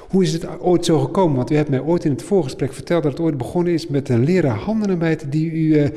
hoe 0.09 0.23
is 0.23 0.33
het 0.33 0.61
ooit 0.61 0.85
zo 0.85 0.99
gekomen? 0.99 1.37
Want 1.37 1.51
u 1.51 1.57
hebt 1.57 1.69
mij 1.69 1.81
ooit 1.81 2.05
in 2.05 2.11
het 2.11 2.23
voorgesprek 2.23 2.73
verteld 2.73 3.03
dat 3.03 3.13
het 3.13 3.21
ooit 3.21 3.37
begonnen 3.37 3.73
is 3.73 3.87
met 3.87 4.09
een 4.09 4.25
leraar 4.25 4.57
handenarbeid 4.57 5.33
die 5.33 5.51
u 5.51 5.75
uh, 5.75 5.89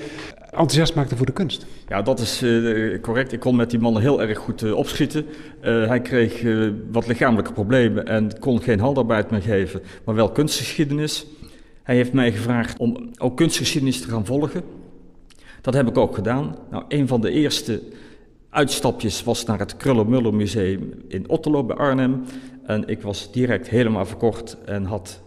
enthousiast 0.49 0.95
maakte 0.95 1.17
voor 1.17 1.25
de 1.25 1.31
kunst. 1.31 1.65
Ja, 1.87 2.01
dat 2.01 2.19
is 2.19 2.43
uh, 2.43 3.01
correct. 3.01 3.31
Ik 3.31 3.39
kon 3.39 3.55
met 3.55 3.69
die 3.69 3.79
man 3.79 3.99
heel 3.99 4.21
erg 4.21 4.37
goed 4.37 4.73
opschieten. 4.73 5.25
hij 5.61 6.01
kreeg 6.01 6.43
wat 6.91 7.07
lichamelijke 7.07 7.53
problemen 7.53 8.05
en 8.07 8.39
kon 8.39 8.61
geen 8.61 8.79
handarbeid 8.79 9.31
meer 9.31 9.41
geven, 9.41 9.81
maar 10.03 10.15
wel 10.15 10.31
kunstgeschiedenis. 10.31 11.25
Hij 11.83 11.95
heeft 11.95 12.13
mij 12.13 12.31
gevraagd 12.31 12.79
om 12.79 13.09
ook 13.17 13.37
kunstgeschiedenis 13.37 14.01
te 14.01 14.09
gaan 14.09 14.25
volgen. 14.25 14.63
Dat 15.61 15.73
heb 15.73 15.87
ik 15.87 15.97
ook 15.97 16.15
gedaan. 16.15 16.55
Nou, 16.71 16.83
een 16.87 17.07
van 17.07 17.21
de 17.21 17.31
eerste 17.31 17.81
uitstapjes 18.49 19.23
was 19.23 19.45
naar 19.45 19.59
het 19.59 19.77
Krullenmuller 19.77 20.33
Museum 20.33 20.93
in 21.07 21.29
Otterlo 21.29 21.63
bij 21.63 21.75
Arnhem. 21.75 22.23
En 22.65 22.87
ik 22.87 23.01
was 23.01 23.31
direct 23.31 23.69
helemaal 23.69 24.05
verkocht 24.05 24.57
en 24.65 24.83
had 24.83 25.21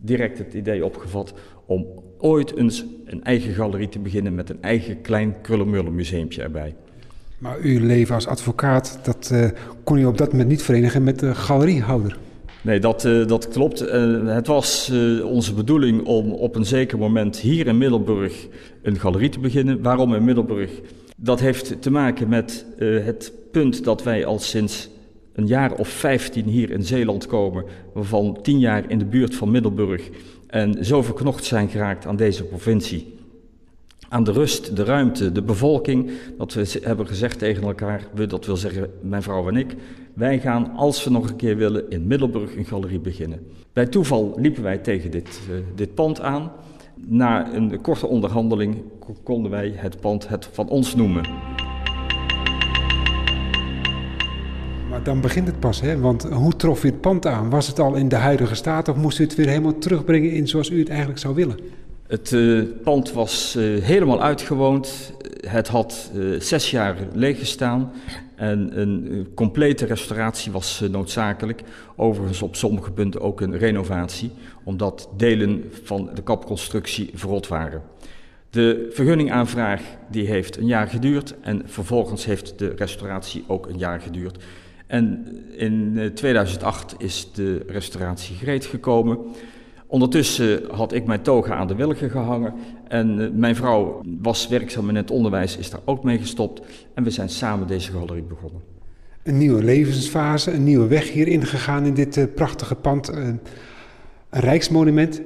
direct 0.00 0.38
het 0.38 0.54
idee 0.54 0.84
opgevat 0.84 1.34
om 1.66 1.86
ooit 2.18 2.56
eens 2.56 2.84
een 3.04 3.24
eigen 3.24 3.54
galerie 3.54 3.88
te 3.88 3.98
beginnen 3.98 4.34
met 4.34 4.50
een 4.50 4.62
eigen 4.62 5.00
klein 5.00 5.34
Krullenmuller 5.42 5.92
museumpje 5.92 6.42
erbij. 6.42 6.74
Maar 7.38 7.58
uw 7.60 7.86
leven 7.86 8.14
als 8.14 8.26
advocaat, 8.26 8.98
dat 9.02 9.30
uh, 9.32 9.48
kon 9.84 9.98
u 9.98 10.04
op 10.04 10.18
dat 10.18 10.30
moment 10.30 10.48
niet 10.48 10.62
verenigen 10.62 11.04
met 11.04 11.18
de 11.18 11.34
galeriehouder? 11.34 12.18
Nee, 12.62 12.80
dat, 12.80 13.04
uh, 13.04 13.26
dat 13.26 13.48
klopt. 13.48 13.82
Uh, 13.82 14.34
het 14.34 14.46
was 14.46 14.92
onze 15.24 15.54
bedoeling 15.54 16.04
om 16.04 16.32
op 16.32 16.56
een 16.56 16.64
zeker 16.64 16.98
moment 16.98 17.38
hier 17.38 17.66
in 17.66 17.78
Middelburg 17.78 18.46
een 18.82 18.98
galerie 18.98 19.28
te 19.28 19.40
beginnen. 19.40 19.82
Waarom 19.82 20.14
in 20.14 20.24
Middelburg? 20.24 20.70
Dat 21.20 21.40
heeft 21.40 21.82
te 21.82 21.90
maken 21.90 22.28
met 22.28 22.64
uh, 22.78 23.04
het 23.04 23.32
punt 23.50 23.84
dat 23.84 24.02
wij 24.02 24.24
al 24.24 24.38
sinds 24.38 24.88
een 25.32 25.46
jaar 25.46 25.74
of 25.74 25.88
15 25.88 26.44
hier 26.44 26.70
in 26.70 26.82
Zeeland 26.82 27.26
komen, 27.26 27.64
waarvan 27.94 28.38
10 28.42 28.58
jaar 28.58 28.90
in 28.90 28.98
de 28.98 29.04
buurt 29.04 29.34
van 29.34 29.50
Middelburg 29.50 30.10
en 30.46 30.84
zo 30.84 31.02
verknocht 31.02 31.44
zijn 31.44 31.68
geraakt 31.68 32.06
aan 32.06 32.16
deze 32.16 32.44
provincie. 32.44 33.14
Aan 34.08 34.24
de 34.24 34.32
rust, 34.32 34.76
de 34.76 34.84
ruimte, 34.84 35.32
de 35.32 35.42
bevolking, 35.42 36.10
dat 36.38 36.54
we 36.54 36.80
hebben 36.82 37.06
gezegd 37.06 37.38
tegen 37.38 37.62
elkaar, 37.62 38.02
we, 38.14 38.26
dat 38.26 38.46
wil 38.46 38.56
zeggen 38.56 38.90
mijn 39.00 39.22
vrouw 39.22 39.48
en 39.48 39.56
ik, 39.56 39.74
wij 40.14 40.40
gaan 40.40 40.70
als 40.76 41.04
we 41.04 41.10
nog 41.10 41.28
een 41.28 41.36
keer 41.36 41.56
willen 41.56 41.90
in 41.90 42.06
Middelburg 42.06 42.56
een 42.56 42.64
galerie 42.64 43.00
beginnen. 43.00 43.46
Bij 43.72 43.86
toeval 43.86 44.34
liepen 44.36 44.62
wij 44.62 44.78
tegen 44.78 45.10
dit, 45.10 45.40
uh, 45.50 45.56
dit 45.74 45.94
pand 45.94 46.20
aan. 46.20 46.52
Na 47.06 47.54
een 47.54 47.80
korte 47.80 48.06
onderhandeling 48.06 48.82
konden 49.22 49.50
wij 49.50 49.72
het 49.76 50.00
pand 50.00 50.28
het 50.28 50.48
van 50.52 50.68
ons 50.68 50.94
noemen. 50.94 51.22
Maar 54.90 55.02
dan 55.02 55.20
begint 55.20 55.46
het 55.46 55.60
pas, 55.60 55.80
hè? 55.80 55.98
Want 55.98 56.22
hoe 56.22 56.56
trof 56.56 56.84
u 56.84 56.88
het 56.88 57.00
pand 57.00 57.26
aan? 57.26 57.50
Was 57.50 57.66
het 57.66 57.78
al 57.78 57.94
in 57.94 58.08
de 58.08 58.16
huidige 58.16 58.54
staat 58.54 58.88
of 58.88 58.96
moest 58.96 59.18
u 59.18 59.24
het 59.24 59.34
weer 59.34 59.48
helemaal 59.48 59.78
terugbrengen 59.78 60.32
in 60.32 60.48
zoals 60.48 60.70
u 60.70 60.78
het 60.78 60.88
eigenlijk 60.88 61.18
zou 61.18 61.34
willen? 61.34 61.58
Het 62.06 62.30
uh, 62.32 62.62
pand 62.82 63.12
was 63.12 63.54
uh, 63.58 63.82
helemaal 63.82 64.22
uitgewoond. 64.22 65.12
Het 65.46 65.68
had 65.68 66.10
uh, 66.14 66.40
zes 66.40 66.70
jaar 66.70 66.96
leeg 67.12 67.38
gestaan. 67.38 67.92
En 68.38 68.80
een 68.80 69.28
complete 69.34 69.86
restauratie 69.86 70.52
was 70.52 70.84
noodzakelijk. 70.90 71.62
Overigens 71.96 72.42
op 72.42 72.56
sommige 72.56 72.90
punten 72.90 73.20
ook 73.20 73.40
een 73.40 73.58
renovatie, 73.58 74.30
omdat 74.64 75.08
delen 75.16 75.64
van 75.82 76.10
de 76.14 76.22
kapconstructie 76.22 77.10
verrot 77.14 77.48
waren. 77.48 77.82
De 78.50 78.88
vergunningaanvraag 78.90 79.82
die 80.10 80.26
heeft 80.26 80.56
een 80.56 80.66
jaar 80.66 80.88
geduurd 80.88 81.34
en 81.40 81.62
vervolgens 81.64 82.24
heeft 82.24 82.58
de 82.58 82.72
restauratie 82.76 83.44
ook 83.46 83.66
een 83.66 83.78
jaar 83.78 84.00
geduurd. 84.00 84.44
En 84.86 85.26
in 85.56 86.10
2008 86.14 86.94
is 86.98 87.32
de 87.32 87.62
restauratie 87.66 88.36
gereed 88.36 88.66
gekomen. 88.66 89.18
Ondertussen 89.86 90.62
had 90.70 90.92
ik 90.92 91.06
mijn 91.06 91.22
toga 91.22 91.54
aan 91.54 91.66
de 91.66 91.74
wilgen 91.74 92.10
gehangen 92.10 92.54
en 92.88 93.20
eh, 93.20 93.28
mijn 93.32 93.56
vrouw 93.56 94.02
was 94.20 94.48
werkzaam 94.48 94.88
in 94.88 94.96
het 94.96 95.10
onderwijs, 95.10 95.56
is 95.56 95.70
daar 95.70 95.80
ook 95.84 96.04
mee 96.04 96.18
gestopt 96.18 96.62
en 96.94 97.04
we 97.04 97.10
zijn 97.10 97.28
samen 97.28 97.66
deze 97.66 97.92
galerie 97.92 98.22
begonnen. 98.22 98.60
Een 99.22 99.38
nieuwe 99.38 99.62
levensfase, 99.64 100.52
een 100.52 100.64
nieuwe 100.64 100.86
weg 100.86 101.10
hierin 101.10 101.46
gegaan 101.46 101.84
in 101.84 101.94
dit 101.94 102.16
uh, 102.16 102.24
prachtige 102.34 102.74
pand, 102.74 103.10
uh, 103.10 103.16
een 103.16 103.40
rijksmonument. 104.30 105.20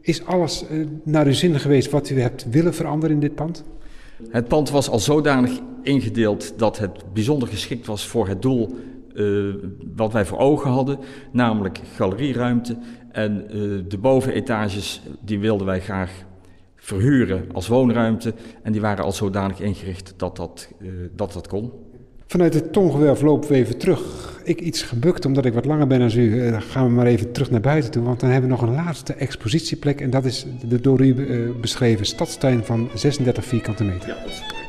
Is 0.00 0.26
alles 0.26 0.64
naar 1.04 1.26
uw 1.26 1.32
zin 1.32 1.60
geweest 1.60 1.90
wat 1.90 2.10
u 2.10 2.20
hebt 2.20 2.46
willen 2.50 2.74
veranderen 2.74 3.14
in 3.14 3.20
dit 3.20 3.34
pand? 3.34 3.64
Het 4.28 4.48
pand 4.48 4.70
was 4.70 4.88
al 4.88 4.98
zodanig 4.98 5.60
ingedeeld 5.82 6.58
dat 6.58 6.78
het 6.78 7.12
bijzonder 7.12 7.48
geschikt 7.48 7.86
was 7.86 8.06
voor 8.06 8.28
het 8.28 8.42
doel 8.42 8.76
uh, 9.14 9.54
wat 9.96 10.12
wij 10.12 10.24
voor 10.24 10.38
ogen 10.38 10.70
hadden, 10.70 10.98
namelijk 11.32 11.80
galerieruimte. 11.94 12.76
En 13.12 13.44
uh, 13.46 13.82
de 13.88 13.98
bovenetages 13.98 15.02
die 15.20 15.38
wilden 15.38 15.66
wij 15.66 15.80
graag 15.80 16.24
verhuren 16.84 17.44
als 17.52 17.66
woonruimte. 17.66 18.34
En 18.62 18.72
die 18.72 18.80
waren 18.80 19.04
al 19.04 19.12
zodanig 19.12 19.60
ingericht 19.60 20.14
dat 20.16 20.36
dat, 20.36 20.68
uh, 20.80 20.90
dat, 21.16 21.32
dat 21.32 21.48
kon. 21.48 21.72
Vanuit 22.26 22.54
het 22.54 22.72
tongewelf 22.72 23.22
lopen 23.22 23.48
we 23.48 23.54
even 23.54 23.78
terug. 23.78 24.32
Ik 24.44 24.60
iets 24.60 24.82
gebukt, 24.82 25.24
omdat 25.24 25.44
ik 25.44 25.54
wat 25.54 25.64
langer 25.64 25.86
ben 25.86 25.98
dan 25.98 26.18
u. 26.18 26.50
Dan 26.50 26.62
gaan 26.62 26.86
we 26.86 26.92
maar 26.92 27.06
even 27.06 27.32
terug 27.32 27.50
naar 27.50 27.60
buiten 27.60 27.90
toe. 27.90 28.02
Want 28.02 28.20
dan 28.20 28.30
hebben 28.30 28.50
we 28.50 28.56
nog 28.56 28.66
een 28.66 28.74
laatste 28.74 29.12
expositieplek. 29.12 30.00
En 30.00 30.10
dat 30.10 30.24
is 30.24 30.46
de 30.68 30.80
door 30.80 31.00
u 31.00 31.14
beschreven 31.60 32.06
stadstuin 32.06 32.64
van 32.64 32.88
36 32.94 33.44
vierkante 33.44 33.84
meter. 33.84 34.08
Ja, 34.08 34.63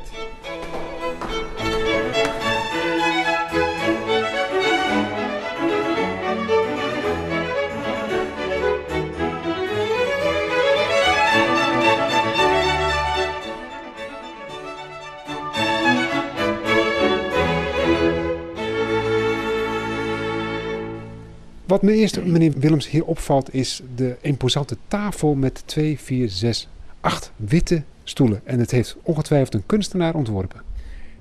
me 21.85 21.93
eerst, 21.93 22.23
meneer 22.23 22.51
Willems, 22.57 22.89
hier 22.89 23.05
opvalt 23.05 23.53
is 23.53 23.81
de 23.95 24.15
imposante 24.21 24.77
tafel 24.87 25.35
met 25.35 25.63
2, 25.65 25.99
4, 25.99 26.29
6, 26.29 26.67
8 27.01 27.31
witte 27.35 27.83
stoelen. 28.03 28.41
En 28.43 28.59
het 28.59 28.71
heeft 28.71 28.97
ongetwijfeld 29.01 29.53
een 29.53 29.65
kunstenaar 29.65 30.15
ontworpen. 30.15 30.61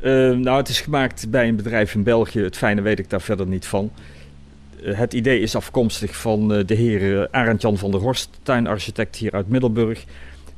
Uh, 0.00 0.37
nou, 0.37 0.57
het 0.57 0.68
is 0.68 0.81
gemaakt 0.81 1.31
bij 1.31 1.48
een 1.48 1.57
bedrijf 1.57 1.94
in 1.94 2.03
België. 2.03 2.40
Het 2.40 2.57
fijne 2.57 2.81
weet 2.81 2.98
ik 2.98 3.11
daar 3.11 3.20
verder 3.20 3.46
niet 3.46 3.66
van. 3.66 3.90
Uh, 4.83 4.98
het 4.98 5.12
idee 5.12 5.40
is 5.40 5.57
afkomstig 5.57 6.16
van 6.16 6.53
uh, 6.53 6.66
de 6.66 6.74
heer 6.74 7.29
Arend-Jan 7.31 7.79
van 7.79 7.90
der 7.90 8.00
Horst, 8.00 8.31
tuinarchitect 8.42 9.16
hier 9.16 9.33
uit 9.33 9.48
Middelburg. 9.48 10.05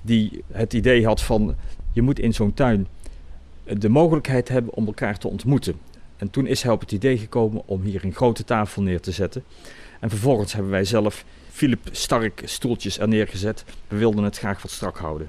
Die 0.02 0.44
het 0.52 0.72
idee 0.72 1.06
had 1.06 1.22
van, 1.22 1.54
je 1.92 2.02
moet 2.02 2.18
in 2.18 2.34
zo'n 2.34 2.54
tuin 2.54 2.86
de 3.64 3.88
mogelijkheid 3.88 4.48
hebben 4.48 4.74
om 4.74 4.86
elkaar 4.86 5.18
te 5.18 5.28
ontmoeten. 5.28 5.74
En 6.16 6.30
toen 6.30 6.46
is 6.46 6.62
hij 6.62 6.72
op 6.72 6.80
het 6.80 6.92
idee 6.92 7.18
gekomen 7.18 7.62
om 7.64 7.82
hier 7.82 8.04
een 8.04 8.14
grote 8.14 8.44
tafel 8.44 8.82
neer 8.82 9.00
te 9.00 9.12
zetten. 9.12 9.44
En 10.00 10.10
vervolgens 10.10 10.52
hebben 10.52 10.70
wij 10.70 10.84
zelf 10.84 11.24
Philip 11.50 11.88
Stark 11.90 12.42
stoeltjes 12.44 12.98
er 12.98 13.08
neergezet. 13.08 13.64
We 13.88 13.96
wilden 13.96 14.24
het 14.24 14.38
graag 14.38 14.62
wat 14.62 14.70
strak 14.70 14.96
houden. 14.96 15.28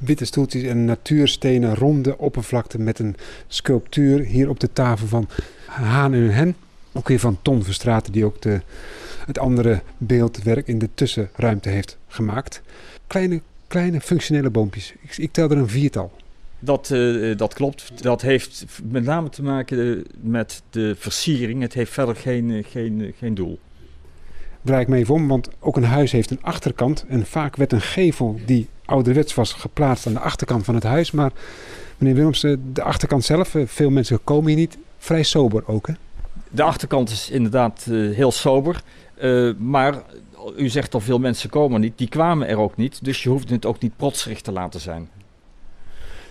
Witte 0.00 0.24
stoeltjes 0.24 0.62
en 0.62 0.84
natuurstenen 0.84 1.74
ronde 1.74 2.18
oppervlakte 2.18 2.78
met 2.78 2.98
een 2.98 3.16
sculptuur 3.46 4.20
hier 4.20 4.48
op 4.48 4.60
de 4.60 4.72
tafel 4.72 5.06
van 5.06 5.28
Haan 5.66 6.14
en 6.14 6.34
Hen. 6.34 6.56
Ook 6.92 7.08
weer 7.08 7.18
van 7.18 7.38
Ton 7.42 7.64
Verstraten, 7.64 8.12
die 8.12 8.24
ook 8.24 8.42
de, 8.42 8.60
het 9.26 9.38
andere 9.38 9.82
beeldwerk 9.98 10.66
in 10.66 10.78
de 10.78 10.88
tussenruimte 10.94 11.68
heeft 11.68 11.96
gemaakt. 12.08 12.62
Kleine, 13.06 13.40
kleine 13.66 14.00
functionele 14.00 14.50
boompjes. 14.50 14.92
Ik, 15.00 15.16
ik 15.16 15.32
tel 15.32 15.50
er 15.50 15.56
een 15.56 15.68
viertal. 15.68 16.12
Dat, 16.58 16.90
uh, 16.92 17.36
dat 17.36 17.54
klopt. 17.54 18.02
Dat 18.02 18.22
heeft 18.22 18.64
met 18.84 19.04
name 19.04 19.28
te 19.28 19.42
maken 19.42 20.04
met 20.20 20.62
de 20.70 20.94
versiering. 20.98 21.62
Het 21.62 21.74
heeft 21.74 21.92
verder 21.92 22.16
geen, 22.16 22.64
geen, 22.64 23.14
geen 23.18 23.34
doel. 23.34 23.58
Draai 24.62 24.82
ik 24.82 24.88
me 24.88 24.96
even 24.96 25.14
om, 25.14 25.28
want 25.28 25.48
ook 25.60 25.76
een 25.76 25.84
huis 25.84 26.12
heeft 26.12 26.30
een 26.30 26.42
achterkant. 26.42 27.04
En 27.08 27.26
vaak 27.26 27.56
werd 27.56 27.72
een 27.72 27.80
gevel 27.80 28.40
die 28.46 28.68
ouderwets 28.84 29.34
was 29.34 29.52
geplaatst 29.52 30.06
aan 30.06 30.12
de 30.12 30.20
achterkant 30.20 30.64
van 30.64 30.74
het 30.74 30.84
huis. 30.84 31.10
Maar 31.10 31.32
meneer 31.98 32.14
Willems, 32.14 32.40
de 32.72 32.82
achterkant 32.82 33.24
zelf, 33.24 33.56
veel 33.64 33.90
mensen 33.90 34.24
komen 34.24 34.46
hier 34.46 34.56
niet. 34.56 34.78
Vrij 34.98 35.22
sober 35.22 35.62
ook, 35.66 35.86
hè? 35.86 35.94
De 36.50 36.62
achterkant 36.62 37.10
is 37.10 37.30
inderdaad 37.30 37.86
uh, 37.88 38.16
heel 38.16 38.32
sober. 38.32 38.82
Uh, 39.22 39.54
maar 39.58 40.02
u 40.56 40.68
zegt 40.68 40.94
al 40.94 41.00
veel 41.00 41.18
mensen 41.18 41.50
komen 41.50 41.80
niet. 41.80 41.98
Die 41.98 42.08
kwamen 42.08 42.48
er 42.48 42.58
ook 42.58 42.76
niet. 42.76 43.04
Dus 43.04 43.22
je 43.22 43.28
hoeft 43.28 43.50
het 43.50 43.66
ook 43.66 43.80
niet 43.80 43.96
protserig 43.96 44.40
te 44.40 44.52
laten 44.52 44.80
zijn. 44.80 45.08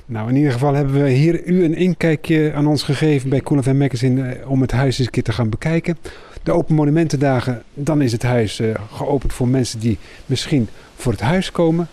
Nou, 0.09 0.29
in 0.29 0.35
ieder 0.35 0.51
geval 0.51 0.73
hebben 0.73 1.03
we 1.03 1.09
hier 1.09 1.45
u 1.45 1.63
een 1.63 1.75
inkijkje 1.75 2.53
aan 2.53 2.67
ons 2.67 2.83
gegeven 2.83 3.29
bij 3.29 3.41
Cool 3.41 3.73
Magazine 3.73 4.37
om 4.45 4.61
het 4.61 4.71
huis 4.71 4.97
eens 4.97 5.07
een 5.07 5.13
keer 5.13 5.23
te 5.23 5.31
gaan 5.31 5.49
bekijken. 5.49 5.97
De 6.43 6.51
Open 6.51 6.75
Monumentendagen, 6.75 7.63
dan 7.73 8.01
is 8.01 8.11
het 8.11 8.23
huis 8.23 8.59
uh, 8.59 8.75
geopend 8.93 9.33
voor 9.33 9.47
mensen 9.47 9.79
die 9.79 9.97
misschien 10.25 10.67
voor 10.95 11.11
het 11.11 11.21
huis 11.21 11.51
komen. 11.51 11.87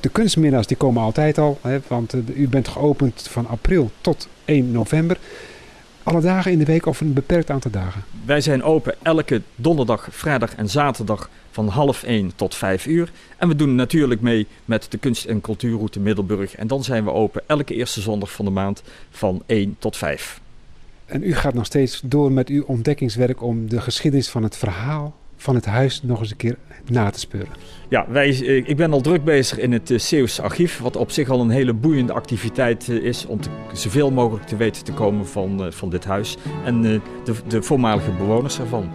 De 0.00 0.08
kunstmiddags 0.08 0.66
die 0.66 0.76
komen 0.76 1.02
altijd 1.02 1.38
al, 1.38 1.58
hè, 1.62 1.78
want 1.86 2.14
uh, 2.14 2.20
u 2.34 2.48
bent 2.48 2.68
geopend 2.68 3.28
van 3.30 3.46
april 3.46 3.90
tot 4.00 4.28
1 4.44 4.72
november. 4.72 5.18
Alle 6.02 6.20
dagen 6.20 6.52
in 6.52 6.58
de 6.58 6.64
week 6.64 6.86
of 6.86 7.00
een 7.00 7.12
beperkt 7.12 7.50
aantal 7.50 7.70
dagen? 7.70 8.04
Wij 8.24 8.40
zijn 8.40 8.62
open 8.62 8.94
elke 9.02 9.42
donderdag, 9.54 10.08
vrijdag 10.10 10.54
en 10.54 10.68
zaterdag 10.68 11.30
van 11.58 11.68
half 11.68 12.02
1 12.02 12.32
tot 12.34 12.54
5 12.54 12.86
uur. 12.86 13.10
En 13.36 13.48
we 13.48 13.56
doen 13.56 13.74
natuurlijk 13.74 14.20
mee 14.20 14.46
met 14.64 14.86
de 14.90 14.98
kunst- 14.98 15.24
en 15.24 15.40
cultuurroute 15.40 16.00
Middelburg. 16.00 16.54
En 16.54 16.66
dan 16.66 16.84
zijn 16.84 17.04
we 17.04 17.12
open 17.12 17.42
elke 17.46 17.74
eerste 17.74 18.00
zondag 18.00 18.32
van 18.32 18.44
de 18.44 18.50
maand 18.50 18.82
van 19.10 19.42
1 19.46 19.76
tot 19.78 19.96
5. 19.96 20.40
En 21.06 21.22
u 21.22 21.34
gaat 21.34 21.54
nog 21.54 21.66
steeds 21.66 22.00
door 22.04 22.32
met 22.32 22.48
uw 22.48 22.64
ontdekkingswerk 22.64 23.42
om 23.42 23.68
de 23.68 23.80
geschiedenis 23.80 24.28
van 24.28 24.42
het 24.42 24.56
verhaal 24.56 25.16
van 25.36 25.54
het 25.54 25.64
huis 25.64 26.02
nog 26.02 26.20
eens 26.20 26.30
een 26.30 26.36
keer 26.36 26.56
na 26.86 27.10
te 27.10 27.18
speuren. 27.18 27.52
Ja, 27.88 28.06
wij, 28.08 28.28
ik 28.66 28.76
ben 28.76 28.92
al 28.92 29.00
druk 29.00 29.24
bezig 29.24 29.58
in 29.58 29.72
het 29.72 29.92
Zeeuws 29.96 30.40
archief, 30.40 30.78
wat 30.78 30.96
op 30.96 31.10
zich 31.10 31.28
al 31.28 31.40
een 31.40 31.50
hele 31.50 31.72
boeiende 31.72 32.12
activiteit 32.12 32.88
is 32.88 33.26
om 33.26 33.40
te, 33.40 33.48
zoveel 33.72 34.10
mogelijk 34.10 34.46
te 34.46 34.56
weten 34.56 34.84
te 34.84 34.92
komen 34.92 35.26
van, 35.26 35.72
van 35.72 35.90
dit 35.90 36.04
huis 36.04 36.36
en 36.64 36.82
de, 36.82 37.00
de 37.48 37.62
voormalige 37.62 38.10
bewoners 38.10 38.58
ervan. 38.58 38.90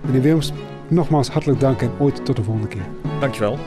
Meneer 0.00 0.22
Wilms, 0.22 0.52
nogmaals 0.88 1.28
hartelijk 1.28 1.60
dank 1.60 1.80
en 1.80 1.90
ooit 1.98 2.24
tot 2.24 2.36
de 2.36 2.42
volgende 2.42 2.68
keer. 2.68 2.86
Dankjewel. 3.20 3.58